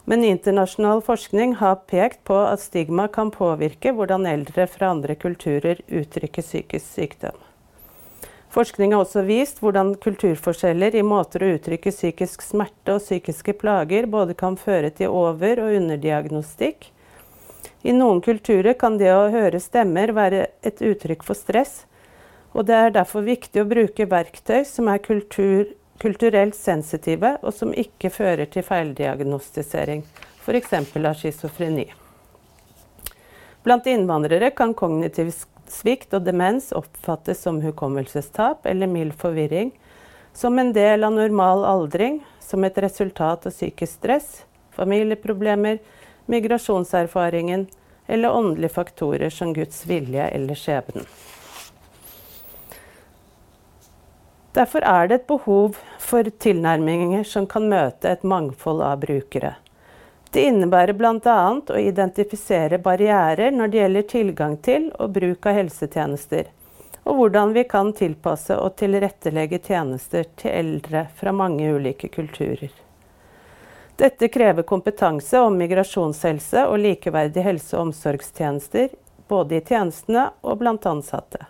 Men 0.06 0.22
internasjonal 0.28 1.02
forskning 1.02 1.56
har 1.58 1.80
pekt 1.90 2.22
på 2.30 2.38
at 2.38 2.62
stigma 2.62 3.08
kan 3.10 3.32
påvirke 3.34 3.90
hvordan 3.98 4.28
eldre 4.30 4.68
fra 4.70 4.92
andre 4.94 5.18
kulturer 5.18 5.82
uttrykker 5.88 6.46
psykisk 6.46 6.86
sykdom. 6.86 7.34
Forskning 8.54 8.94
har 8.94 9.02
også 9.02 9.26
vist 9.26 9.58
hvordan 9.58 9.96
kulturforskjeller 10.06 10.94
i 10.94 11.02
måter 11.02 11.42
å 11.42 11.52
uttrykke 11.56 11.90
psykisk 11.90 12.46
smerte 12.46 12.94
og 12.94 13.02
psykiske 13.02 13.58
plager 13.58 14.06
både 14.06 14.38
kan 14.38 14.54
føre 14.54 14.94
til 14.94 15.10
over- 15.10 15.66
og 15.66 15.74
underdiagnostikk. 15.82 16.92
I 17.82 17.90
noen 17.90 18.22
kulturer 18.22 18.78
kan 18.78 19.02
det 19.02 19.10
å 19.10 19.30
høre 19.34 19.58
stemmer 19.58 20.14
være 20.14 20.46
et 20.62 20.78
uttrykk 20.78 21.26
for 21.26 21.34
stress, 21.34 21.80
og 22.52 22.66
det 22.66 22.76
er 22.76 22.96
derfor 22.96 23.26
viktig 23.26 23.62
å 23.62 23.68
bruke 23.68 24.08
verktøy 24.10 24.64
som 24.66 24.90
er 24.90 25.02
kultur 25.04 25.68
kulturelt 26.00 26.56
sensitive, 26.56 27.36
og 27.44 27.54
som 27.54 27.74
ikke 27.76 28.10
fører 28.12 28.48
til 28.50 28.64
feildiagnostisering, 28.64 30.04
f.eks. 30.40 30.72
av 30.96 31.14
schizofreni. 31.18 31.90
Blant 33.60 33.88
innvandrere 33.90 34.48
kan 34.56 34.72
kognitiv 34.72 35.34
svikt 35.70 36.14
og 36.16 36.24
demens 36.24 36.70
oppfattes 36.76 37.42
som 37.44 37.60
hukommelsestap 37.60 38.64
eller 38.66 38.88
mild 38.88 39.12
forvirring, 39.20 39.74
som 40.32 40.58
en 40.58 40.72
del 40.72 41.04
av 41.04 41.12
normal 41.12 41.66
aldring, 41.68 42.22
som 42.40 42.64
et 42.64 42.78
resultat 42.80 43.44
av 43.46 43.52
psykisk 43.52 44.00
stress, 44.00 44.30
familieproblemer, 44.72 45.82
migrasjonserfaringen 46.30 47.66
eller 48.08 48.32
åndelige 48.32 48.72
faktorer 48.72 49.30
som 49.34 49.52
Guds 49.54 49.84
vilje 49.86 50.30
eller 50.32 50.56
skjebnen. 50.58 51.04
Derfor 54.52 54.82
er 54.82 55.08
det 55.08 55.14
et 55.14 55.26
behov 55.26 55.76
for 55.98 56.26
tilnærminger 56.42 57.24
som 57.24 57.46
kan 57.46 57.68
møte 57.70 58.10
et 58.10 58.22
mangfold 58.26 58.82
av 58.82 58.98
brukere. 59.04 59.54
Det 60.30 60.42
innebærer 60.46 60.94
bl.a. 60.94 61.38
å 61.70 61.78
identifisere 61.78 62.78
barrierer 62.82 63.50
når 63.54 63.68
det 63.68 63.78
gjelder 63.78 64.08
tilgang 64.10 64.56
til 64.62 64.88
og 64.98 65.14
bruk 65.14 65.46
av 65.46 65.58
helsetjenester, 65.58 66.50
og 67.02 67.18
hvordan 67.18 67.54
vi 67.54 67.64
kan 67.70 67.92
tilpasse 67.94 68.58
og 68.58 68.76
tilrettelegge 68.78 69.58
tjenester 69.66 70.26
til 70.38 70.50
eldre 70.50 71.06
fra 71.18 71.34
mange 71.34 71.70
ulike 71.70 72.10
kulturer. 72.14 72.70
Dette 74.00 74.30
krever 74.32 74.66
kompetanse 74.66 75.38
om 75.44 75.58
migrasjonshelse 75.60 76.66
og 76.66 76.78
likeverdige 76.78 77.46
helse- 77.46 77.76
og 77.76 77.90
omsorgstjenester, 77.90 78.94
både 79.28 79.58
i 79.58 79.64
tjenestene 79.66 80.30
og 80.42 80.62
blant 80.62 80.86
ansatte. 80.90 81.46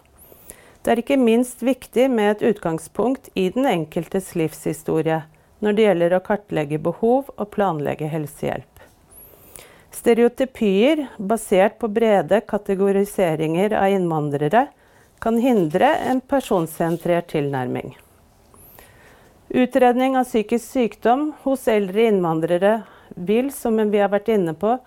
Det 0.81 0.95
er 0.95 1.01
ikke 1.03 1.21
minst 1.21 1.61
viktig 1.61 2.07
med 2.09 2.31
et 2.31 2.43
utgangspunkt 2.55 3.29
i 3.37 3.51
den 3.53 3.67
enkeltes 3.69 4.33
livshistorie 4.39 5.19
når 5.61 5.77
det 5.77 5.85
gjelder 5.85 6.15
å 6.17 6.21
kartlegge 6.25 6.79
behov 6.81 7.29
og 7.37 7.51
planlegge 7.53 8.09
helsehjelp. 8.09 8.67
Stereotypier 9.93 11.03
basert 11.19 11.77
på 11.83 11.91
brede 11.93 12.39
kategoriseringer 12.49 13.75
av 13.77 13.93
innvandrere 13.93 14.69
kan 15.21 15.37
hindre 15.43 15.91
en 16.09 16.23
personsentrert 16.25 17.29
tilnærming. 17.35 17.93
Utredning 19.51 20.17
av 20.17 20.25
psykisk 20.25 20.65
sykdom 20.65 21.33
hos 21.43 21.69
eldre 21.69 22.07
innvandrere 22.09 22.73
vil, 23.17 23.53
som 23.53 23.77
vi 23.77 24.01
har 24.01 24.15
vært 24.15 24.33
inne 24.33 24.57
på, 24.57 24.79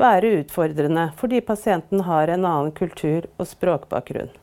være 0.00 0.34
utfordrende 0.40 1.10
fordi 1.20 1.44
pasienten 1.46 2.02
har 2.10 2.32
en 2.32 2.48
annen 2.48 2.74
kultur 2.74 3.28
og 3.36 3.46
språkbakgrunn. 3.52 4.34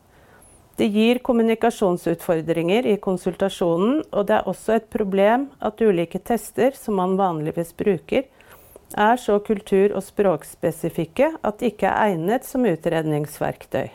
Det 0.75 0.87
gir 0.91 1.21
kommunikasjonsutfordringer 1.23 2.85
i 2.85 2.97
konsultasjonen, 2.99 4.01
og 4.11 4.25
det 4.27 4.33
er 4.35 4.49
også 4.51 4.73
et 4.75 4.89
problem 4.91 5.47
at 5.63 5.79
ulike 5.79 6.19
tester 6.19 6.75
som 6.75 6.97
man 6.99 7.13
vanligvis 7.15 7.71
bruker, 7.79 8.25
er 8.91 9.15
så 9.19 9.37
kultur- 9.39 9.95
og 9.95 10.03
språkspesifikke 10.03 11.29
at 11.47 11.61
de 11.61 11.71
ikke 11.71 11.87
er 11.87 12.11
egnet 12.11 12.43
som 12.47 12.67
utredningsverktøy. 12.67 13.87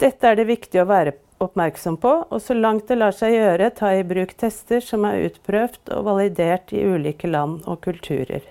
Dette 0.00 0.30
er 0.30 0.38
det 0.38 0.46
viktig 0.48 0.80
å 0.80 0.86
være 0.88 1.16
oppmerksom 1.42 1.98
på, 1.98 2.14
og 2.30 2.40
så 2.46 2.54
langt 2.54 2.86
det 2.86 3.00
lar 3.02 3.16
seg 3.16 3.34
gjøre, 3.34 3.74
ta 3.74 3.90
i 3.98 4.06
bruk 4.06 4.36
tester 4.38 4.80
som 4.84 5.04
er 5.08 5.26
utprøvd 5.26 5.92
og 5.98 6.06
validert 6.12 6.70
i 6.72 6.86
ulike 6.86 7.26
land 7.26 7.66
og 7.66 7.82
kulturer. 7.84 8.46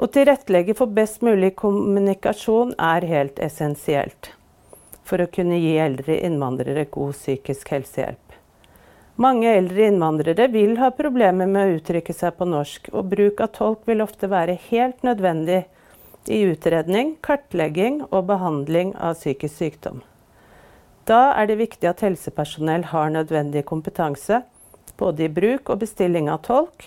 Å 0.00 0.08
tilrettelegge 0.08 0.72
for 0.78 0.88
best 0.88 1.20
mulig 1.20 1.52
kommunikasjon 1.60 2.78
er 2.80 3.04
helt 3.12 3.42
essensielt 3.44 4.32
for 5.10 5.22
å 5.22 5.30
kunne 5.34 5.58
gi 5.58 5.74
eldre 5.82 6.20
innvandrere 6.26 6.86
god 6.94 7.16
psykisk 7.18 7.72
helsehjelp. 7.74 8.36
Mange 9.20 9.50
eldre 9.52 9.90
innvandrere 9.90 10.46
vil 10.48 10.78
ha 10.80 10.92
problemer 10.96 11.50
med 11.50 11.66
å 11.66 11.80
uttrykke 11.80 12.14
seg 12.16 12.38
på 12.38 12.46
norsk, 12.48 12.88
og 12.94 13.10
bruk 13.10 13.42
av 13.44 13.50
tolk 13.58 13.82
vil 13.90 14.00
ofte 14.00 14.30
være 14.30 14.54
helt 14.70 15.02
nødvendig 15.04 15.64
i 16.30 16.38
utredning, 16.48 17.16
kartlegging 17.24 18.04
og 18.08 18.30
behandling 18.30 18.94
av 18.96 19.18
psykisk 19.18 19.58
sykdom. 19.58 20.00
Da 21.04 21.34
er 21.34 21.50
det 21.50 21.58
viktig 21.60 21.90
at 21.90 22.04
helsepersonell 22.06 22.86
har 22.92 23.12
nødvendig 23.12 23.66
kompetanse, 23.68 24.42
både 25.00 25.26
i 25.26 25.32
bruk 25.32 25.68
og 25.72 25.82
bestilling 25.82 26.30
av 26.30 26.44
tolk. 26.46 26.86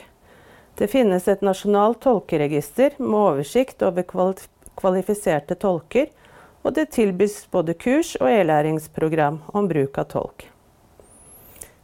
Det 0.80 0.90
finnes 0.90 1.28
et 1.30 1.46
nasjonalt 1.46 2.02
tolkeregister 2.06 2.96
med 2.98 3.20
oversikt 3.20 3.84
over 3.86 4.06
kvalifiserte 4.80 5.58
tolker, 5.60 6.10
og 6.64 6.74
det 6.78 6.90
tilbys 6.96 7.44
både 7.52 7.76
kurs 7.76 8.16
og 8.22 8.32
e-læringsprogram 8.32 9.42
om 9.54 9.68
bruk 9.70 10.00
av 10.00 10.10
tolk. 10.16 10.48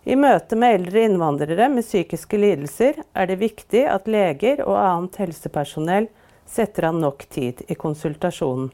I 0.10 0.16
møte 0.16 0.56
med 0.56 0.80
eldre 0.80 1.04
innvandrere 1.06 1.68
med 1.70 1.86
psykiske 1.86 2.40
lidelser 2.40 3.02
er 3.14 3.28
det 3.30 3.42
viktig 3.44 3.84
at 3.92 4.08
leger 4.10 4.64
og 4.66 4.80
annet 4.80 5.20
helsepersonell 5.22 6.08
setter 6.50 6.88
av 6.90 6.98
nok 6.98 7.28
tid 7.30 7.62
i 7.68 7.78
konsultasjonen 7.78 8.72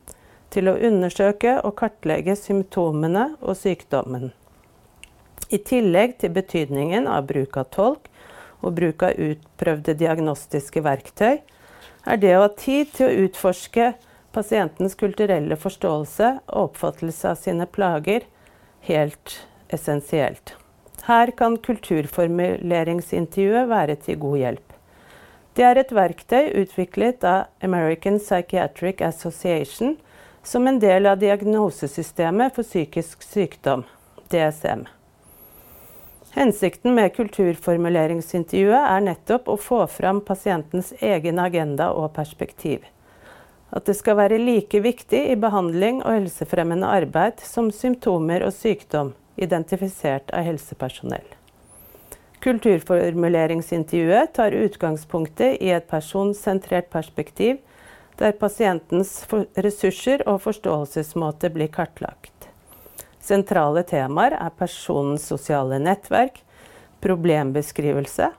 til 0.53 0.69
å 0.71 0.77
undersøke 0.87 1.57
og 1.65 1.75
kartlegge 1.81 2.37
symptomene 2.39 3.31
og 3.41 3.57
sykdommen. 3.59 4.29
I 5.51 5.59
tillegg 5.59 6.15
til 6.21 6.31
betydningen 6.37 7.09
av 7.11 7.27
bruk 7.27 7.57
av 7.59 7.67
tolk 7.73 8.07
og 8.61 8.77
bruk 8.77 9.03
av 9.05 9.19
utprøvde 9.19 9.97
diagnostiske 9.99 10.81
verktøy, 10.85 11.41
er 12.05 12.21
det 12.21 12.35
å 12.37 12.45
ha 12.45 12.51
tid 12.53 12.93
til 12.95 13.09
å 13.09 13.25
utforske 13.25 13.91
pasientens 14.35 14.95
kulturelle 14.99 15.55
forståelse 15.55 16.39
og 16.45 16.63
oppfattelse 16.69 17.29
av 17.31 17.35
sine 17.39 17.65
plager 17.65 18.21
helt 18.89 19.47
essensielt. 19.73 20.55
Her 21.05 21.31
kan 21.37 21.57
kulturformuleringsintervjuet 21.57 23.69
være 23.69 23.95
til 24.01 24.19
god 24.21 24.37
hjelp. 24.41 24.73
Det 25.55 25.63
er 25.63 25.75
et 25.79 25.91
verktøy 25.95 26.49
utviklet 26.63 27.23
av 27.23 27.43
American 27.63 28.19
Psychiatric 28.19 29.01
Association 29.05 29.97
som 30.43 30.67
en 30.67 30.79
del 30.81 31.05
av 31.09 31.19
diagnosesystemet 31.21 32.55
for 32.55 32.63
psykisk 32.67 33.23
sykdom, 33.23 33.83
DSM. 34.33 34.85
Hensikten 36.35 36.91
med 36.97 37.13
kulturformuleringsintervjuet 37.15 38.89
er 38.89 39.01
nettopp 39.05 39.47
å 39.47 39.55
få 39.55 39.87
fram 39.87 40.19
pasientens 40.27 40.93
egen 40.99 41.39
agenda 41.39 41.93
og 41.95 42.11
perspektiv. 42.17 42.83
At 43.73 43.87
det 43.89 43.95
skal 43.97 44.17
være 44.19 44.41
like 44.41 44.79
viktig 44.83 45.21
i 45.31 45.37
behandling 45.39 46.03
og 46.03 46.19
helsefremmende 46.19 46.87
arbeid 46.87 47.41
som 47.43 47.71
symptomer 47.73 48.45
og 48.45 48.53
sykdom 48.53 49.13
identifisert 49.35 50.31
av 50.33 50.45
helsepersonell. 50.47 51.25
Kulturformuleringsintervjuet 52.45 54.35
tar 54.37 54.53
utgangspunktet 54.53 55.57
i 55.65 55.71
et 55.73 55.87
personsentrert 55.89 56.91
perspektiv, 56.93 57.57
der 58.19 58.35
pasientens 58.37 59.25
ressurser 59.57 60.21
og 60.29 60.43
forståelsesmåte 60.45 61.49
blir 61.51 61.71
kartlagt. 61.73 62.31
Sentrale 63.19 63.81
temaer 63.89 64.37
er 64.37 64.53
personens 64.53 65.25
sosiale 65.25 65.79
nettverk, 65.81 66.37
problembeskrivelse, 67.01 68.29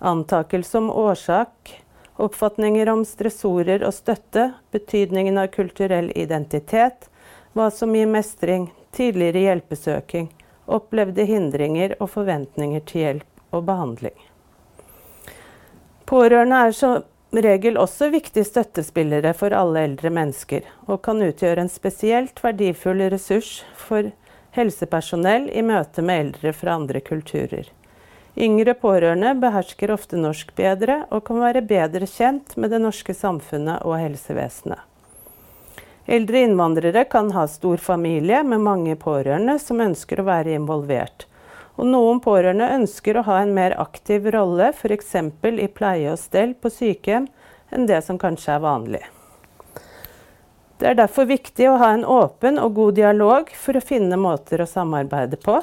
antakelse 0.00 0.80
om 0.80 0.88
årsak, 0.90 1.76
oppfatninger 2.22 2.88
om 2.92 3.04
stressorer 3.08 3.84
og 3.86 3.94
støtte, 3.96 4.52
betydningen 4.74 5.40
av 5.42 5.50
kulturell 5.54 6.10
identitet, 6.14 7.08
hva 7.52 7.68
som 7.74 7.94
gir 7.96 8.08
mestring, 8.10 8.70
tidligere 8.92 9.46
hjelpesøking, 9.46 10.28
opplevde 10.66 11.26
hindringer 11.28 11.96
og 11.98 12.12
forventninger 12.14 12.84
til 12.88 13.06
hjelp 13.06 13.56
og 13.56 13.66
behandling. 13.68 14.14
Pårørende 16.08 16.62
er 16.68 16.74
som 16.76 17.02
regel 17.32 17.78
også 17.80 18.10
viktige 18.12 18.44
støttespillere 18.44 19.32
for 19.36 19.54
alle 19.56 19.86
eldre 19.88 20.10
mennesker, 20.12 20.66
og 20.86 21.02
kan 21.04 21.22
utgjøre 21.24 21.64
en 21.64 21.72
spesielt 21.72 22.42
verdifull 22.44 23.00
ressurs 23.12 23.62
for 23.76 24.10
helsepersonell 24.56 25.48
i 25.48 25.62
møte 25.64 26.04
med 26.04 26.26
eldre 26.26 26.52
fra 26.56 26.76
andre 26.76 27.00
kulturer. 27.00 27.70
Yngre 28.36 28.72
pårørende 28.74 29.34
behersker 29.36 29.90
ofte 29.92 30.16
norsk 30.16 30.54
bedre 30.56 31.02
og 31.12 31.26
kan 31.28 31.42
være 31.42 31.60
bedre 31.68 32.06
kjent 32.08 32.54
med 32.56 32.72
det 32.72 32.80
norske 32.80 33.12
samfunnet 33.12 33.84
og 33.84 33.98
helsevesenet. 34.00 34.80
Eldre 36.08 36.40
innvandrere 36.46 37.04
kan 37.04 37.28
ha 37.36 37.44
stor 37.46 37.76
familie 37.76 38.40
med 38.42 38.64
mange 38.64 38.96
pårørende 38.96 39.58
som 39.60 39.82
ønsker 39.84 40.18
å 40.18 40.26
være 40.26 40.56
involvert. 40.56 41.26
Og 41.76 41.86
noen 41.88 42.18
pårørende 42.24 42.70
ønsker 42.74 43.16
å 43.16 43.26
ha 43.28 43.38
en 43.42 43.52
mer 43.54 43.76
aktiv 43.80 44.26
rolle, 44.34 44.72
f.eks. 44.72 45.14
i 45.14 45.68
pleie 45.68 46.10
og 46.10 46.18
stell 46.20 46.56
på 46.56 46.72
sykehjem, 46.72 47.28
enn 47.72 47.86
det 47.88 48.00
som 48.04 48.18
kanskje 48.20 48.56
er 48.56 48.64
vanlig. 48.64 49.02
Det 50.80 50.88
er 50.90 50.98
derfor 50.98 51.28
viktig 51.30 51.68
å 51.70 51.78
ha 51.78 51.92
en 51.94 52.04
åpen 52.08 52.58
og 52.58 52.74
god 52.80 52.96
dialog 52.98 53.52
for 53.54 53.78
å 53.78 53.84
finne 53.84 54.18
måter 54.18 54.64
å 54.64 54.68
samarbeide 54.68 55.38
på 55.38 55.60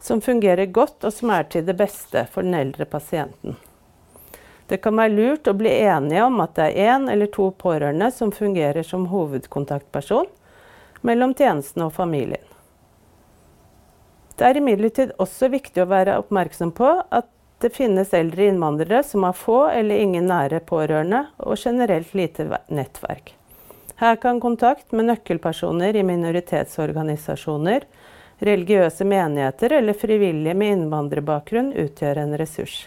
som 0.00 0.20
fungerer 0.20 0.66
godt 0.66 1.04
og 1.04 1.12
som 1.14 1.32
er 1.34 1.46
til 1.50 1.66
det 1.66 1.76
beste 1.78 2.26
for 2.32 2.46
den 2.46 2.54
eldre 2.54 2.84
pasienten. 2.84 3.56
Det 4.66 4.80
kan 4.82 4.96
være 4.98 5.14
lurt 5.14 5.46
å 5.46 5.54
bli 5.54 5.70
enige 5.70 6.24
om 6.26 6.40
at 6.42 6.56
det 6.58 6.66
er 6.72 6.96
én 6.96 7.06
eller 7.10 7.30
to 7.30 7.52
pårørende 7.54 8.10
som 8.14 8.32
fungerer 8.34 8.82
som 8.82 9.06
hovedkontaktperson 9.12 10.26
mellom 11.06 11.34
tjenesten 11.38 11.86
og 11.86 11.94
familien. 11.94 12.42
Det 14.36 14.44
er 14.44 14.58
imidlertid 14.58 15.14
også 15.22 15.48
viktig 15.54 15.84
å 15.84 15.88
være 15.88 16.18
oppmerksom 16.20 16.74
på 16.76 16.90
at 17.00 17.30
det 17.64 17.72
finnes 17.72 18.12
eldre 18.12 18.50
innvandrere 18.50 19.00
som 19.06 19.24
har 19.24 19.36
få 19.38 19.62
eller 19.70 20.02
ingen 20.02 20.26
nære 20.28 20.60
pårørende 20.68 21.22
og 21.38 21.56
generelt 21.56 22.12
lite 22.18 22.50
nettverk. 22.68 23.32
Her 23.96 24.18
kan 24.20 24.42
kontakt 24.42 24.92
med 24.92 25.08
nøkkelpersoner 25.08 25.96
i 25.96 26.04
minoritetsorganisasjoner, 26.04 27.86
religiøse 28.38 29.04
menigheter 29.04 29.72
eller 29.78 29.96
frivillige 29.96 30.54
med 30.54 30.76
innvandrerbakgrunn 30.76 31.72
utgjør 31.72 32.20
en 32.24 32.36
ressurs. 32.38 32.84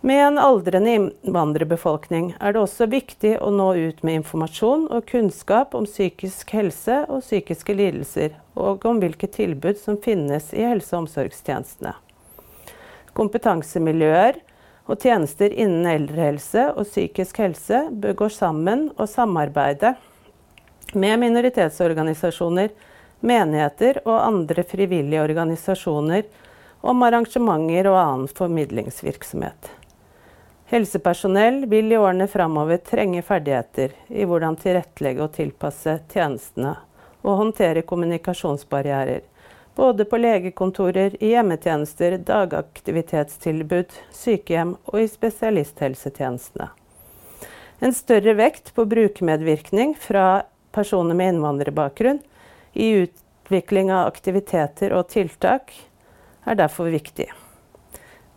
Med 0.00 0.20
en 0.22 0.36
aldrende 0.38 0.92
innvandrerbefolkning 0.94 2.30
er 2.38 2.54
det 2.54 2.60
også 2.62 2.86
viktig 2.86 3.32
å 3.42 3.48
nå 3.50 3.72
ut 3.74 4.04
med 4.06 4.20
informasjon 4.20 4.84
og 4.94 5.08
kunnskap 5.10 5.74
om 5.74 5.88
psykisk 5.90 6.52
helse 6.54 7.00
og 7.10 7.24
psykiske 7.24 7.74
lidelser, 7.74 8.36
og 8.54 8.86
om 8.86 9.00
hvilke 9.02 9.26
tilbud 9.26 9.80
som 9.80 9.98
finnes 9.98 10.52
i 10.54 10.62
helse- 10.62 10.94
og 10.94 11.02
omsorgstjenestene. 11.02 11.96
Kompetansemiljøer 13.18 14.38
og 14.86 15.02
tjenester 15.02 15.50
innen 15.50 15.88
eldrehelse 15.90 16.68
og 16.76 16.86
psykisk 16.86 17.42
helse 17.42 17.88
bør 17.90 18.14
gå 18.22 18.28
sammen 18.30 18.92
og 18.94 19.10
samarbeide 19.10 19.96
med 20.94 21.18
minoritetsorganisasjoner, 21.20 22.70
menigheter 23.20 24.00
og 24.04 24.20
andre 24.20 24.62
frivillige 24.62 25.22
organisasjoner 25.22 26.26
om 26.80 27.02
arrangementer 27.02 27.88
og 27.90 27.98
annen 27.98 28.32
formidlingsvirksomhet. 28.38 29.70
Helsepersonell 30.68 31.62
vil 31.66 31.92
i 31.92 31.96
årene 31.96 32.26
framover 32.28 32.82
trenge 32.84 33.22
ferdigheter 33.24 33.94
i 34.12 34.26
hvordan 34.28 34.58
tilrettelegge 34.60 35.24
og 35.24 35.32
tilpasse 35.38 35.94
tjenestene 36.12 36.74
og 37.24 37.38
håndtere 37.40 37.82
kommunikasjonsbarrierer, 37.88 39.22
både 39.78 40.04
på 40.04 40.18
legekontorer, 40.20 41.16
i 41.22 41.32
hjemmetjenester, 41.32 42.18
dagaktivitetstilbud, 42.26 43.94
sykehjem 44.12 44.74
og 44.92 45.00
i 45.00 45.08
spesialisthelsetjenestene. 45.08 46.68
En 47.80 47.94
større 47.94 48.34
vekt 48.38 48.72
på 48.74 48.84
brukermedvirkning 48.90 49.94
fra 50.02 50.42
personer 50.74 51.14
med 51.14 51.32
innvandrerbakgrunn 51.32 52.18
i 52.72 52.90
utvikling 53.04 53.92
av 53.92 54.06
aktiviteter 54.10 54.92
og 54.96 55.08
tiltak 55.12 55.72
er 56.48 56.58
derfor 56.58 56.90
viktig. 56.92 57.28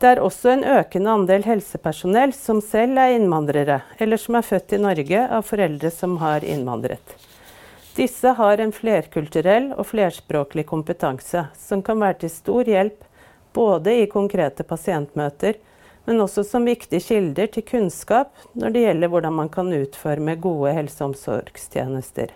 Det 0.02 0.10
er 0.10 0.22
også 0.24 0.50
en 0.50 0.64
økende 0.66 1.12
andel 1.14 1.44
helsepersonell 1.46 2.32
som 2.34 2.58
selv 2.66 2.98
er 2.98 3.20
innvandrere, 3.20 3.84
eller 4.02 4.18
som 4.18 4.40
er 4.40 4.48
født 4.48 4.74
i 4.74 4.80
Norge 4.82 5.28
av 5.30 5.46
foreldre 5.46 5.92
som 5.94 6.16
har 6.24 6.42
innvandret. 6.42 7.14
Disse 7.94 8.34
har 8.38 8.64
en 8.64 8.74
flerkulturell 8.74 9.74
og 9.76 9.86
flerspråklig 9.92 10.66
kompetanse 10.70 11.46
som 11.60 11.84
kan 11.86 12.02
være 12.02 12.24
til 12.24 12.34
stor 12.34 12.72
hjelp 12.72 13.04
både 13.54 13.94
i 14.02 14.10
konkrete 14.10 14.64
pasientmøter, 14.66 15.60
men 16.08 16.24
også 16.24 16.48
som 16.48 16.66
viktige 16.66 17.04
kilder 17.06 17.52
til 17.54 17.68
kunnskap 17.68 18.32
når 18.58 18.74
det 18.74 18.86
gjelder 18.88 19.12
hvordan 19.12 19.38
man 19.38 19.52
kan 19.54 19.70
utforme 19.76 20.40
gode 20.42 20.74
helse- 20.80 21.04
og 21.04 21.12
omsorgstjenester. 21.12 22.32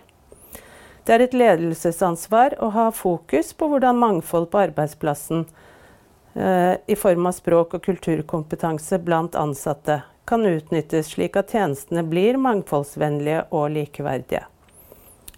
Det 1.06 1.14
er 1.14 1.22
et 1.22 1.38
ledelsesansvar 1.38 2.58
å 2.58 2.72
ha 2.74 2.90
fokus 2.90 3.52
på 3.54 3.70
hvordan 3.70 3.98
mangfold 4.02 4.50
på 4.50 4.64
arbeidsplassen 4.64 5.46
Eh, 6.36 6.76
i 6.86 6.96
form 6.96 7.26
av 7.26 7.32
språk- 7.32 7.74
og 7.74 7.82
kulturkompetanse 7.82 8.98
blant 8.98 9.34
ansatte 9.40 10.02
kan 10.28 10.42
utnyttes 10.44 11.14
slik 11.14 11.36
at 11.40 11.54
tjenestene 11.54 12.02
blir 12.04 12.36
mangfoldsvennlige 12.36 13.46
og 13.56 13.70
likeverdige. 13.72 14.42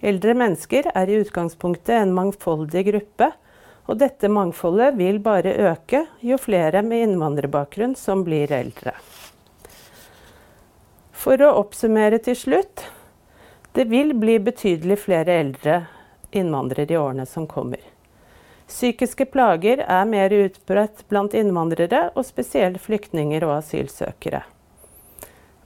Eldre 0.03 0.35
mennesker 0.35 0.91
er 0.95 1.11
i 1.11 1.21
utgangspunktet 1.23 1.95
en 2.01 2.17
mangfoldig 2.17 2.83
gruppe, 2.91 3.31
og 3.87 4.01
dette 4.03 4.27
mangfoldet 4.29 4.99
vil 4.99 5.23
bare 5.23 5.55
øke 5.71 6.03
jo 6.19 6.39
flere 6.39 6.83
med 6.83 7.07
innvandrerbakgrunn 7.07 7.95
som 7.97 8.27
blir 8.27 8.51
eldre. 8.53 8.97
For 11.15 11.39
å 11.39 11.55
oppsummere 11.63 12.19
til 12.27 12.35
slutt 12.43 12.89
det 13.79 13.85
vil 13.85 14.11
bli 14.19 14.41
betydelig 14.43 14.97
flere 15.05 15.37
eldre 15.39 15.75
innvandrere 16.35 16.91
i 16.91 16.97
årene 16.99 17.27
som 17.31 17.45
kommer. 17.47 17.79
Psykiske 18.67 19.29
plager 19.31 19.85
er 19.87 20.09
mer 20.11 20.35
utbredt 20.35 21.05
blant 21.09 21.37
innvandrere, 21.39 22.09
og 22.19 22.27
spesielt 22.27 22.81
flyktninger 22.83 23.47
og 23.47 23.61
asylsøkere. 23.61 24.43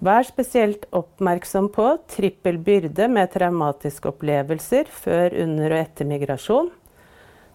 Vær 0.04 0.28
spesielt 0.28 0.84
oppmerksom 0.92 1.70
på 1.72 1.88
trippel 2.12 2.60
byrde 2.60 3.08
med 3.08 3.32
traumatiske 3.32 4.12
opplevelser 4.12 4.92
før, 4.92 5.32
under 5.46 5.72
og 5.72 5.80
etter 5.80 6.12
migrasjon. 6.12 6.68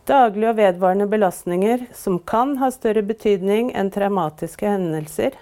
Daglige 0.09 0.55
og 0.55 0.57
vedvarende 0.63 1.05
belastninger 1.11 1.85
som 1.93 2.17
kan 2.17 2.57
ha 2.57 2.73
større 2.73 3.05
betydning 3.05 3.69
enn 3.77 3.93
traumatiske 3.93 4.73
hendelser. 4.73 5.37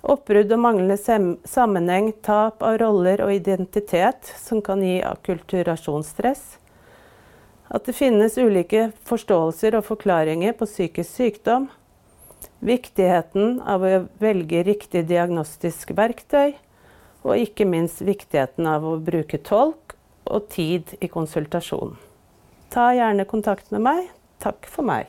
Oppbrudd 0.00 0.52
og 0.54 0.62
manglende 0.62 0.96
sammenheng, 1.44 2.12
tap 2.24 2.62
av 2.64 2.78
roller 2.80 3.20
og 3.24 3.34
identitet 3.34 4.32
som 4.40 4.62
kan 4.64 4.80
gi 4.84 4.98
akkulturasjonsstress 5.04 6.60
at 7.70 7.86
det 7.86 7.94
finnes 7.94 8.38
ulike 8.38 8.88
forståelser 9.06 9.76
og 9.78 9.86
forklaringer 9.86 10.56
på 10.58 10.66
psykisk 10.66 11.20
sykdom, 11.20 11.68
viktigheten 12.66 13.60
av 13.62 13.84
å 13.86 13.92
velge 14.22 14.64
riktig 14.66 15.04
diagnostisk 15.10 15.94
verktøy, 15.96 16.56
og 17.22 17.36
ikke 17.38 17.68
minst 17.68 18.02
viktigheten 18.02 18.66
av 18.66 18.86
å 18.86 18.96
bruke 19.04 19.38
tolk 19.46 19.94
og 20.24 20.48
tid 20.50 20.96
i 20.98 21.08
konsultasjon. 21.12 21.94
Ta 22.74 22.90
gjerne 22.96 23.28
kontakt 23.28 23.70
med 23.74 23.84
meg. 23.86 24.10
Takk 24.42 24.66
for 24.70 24.86
meg. 24.86 25.06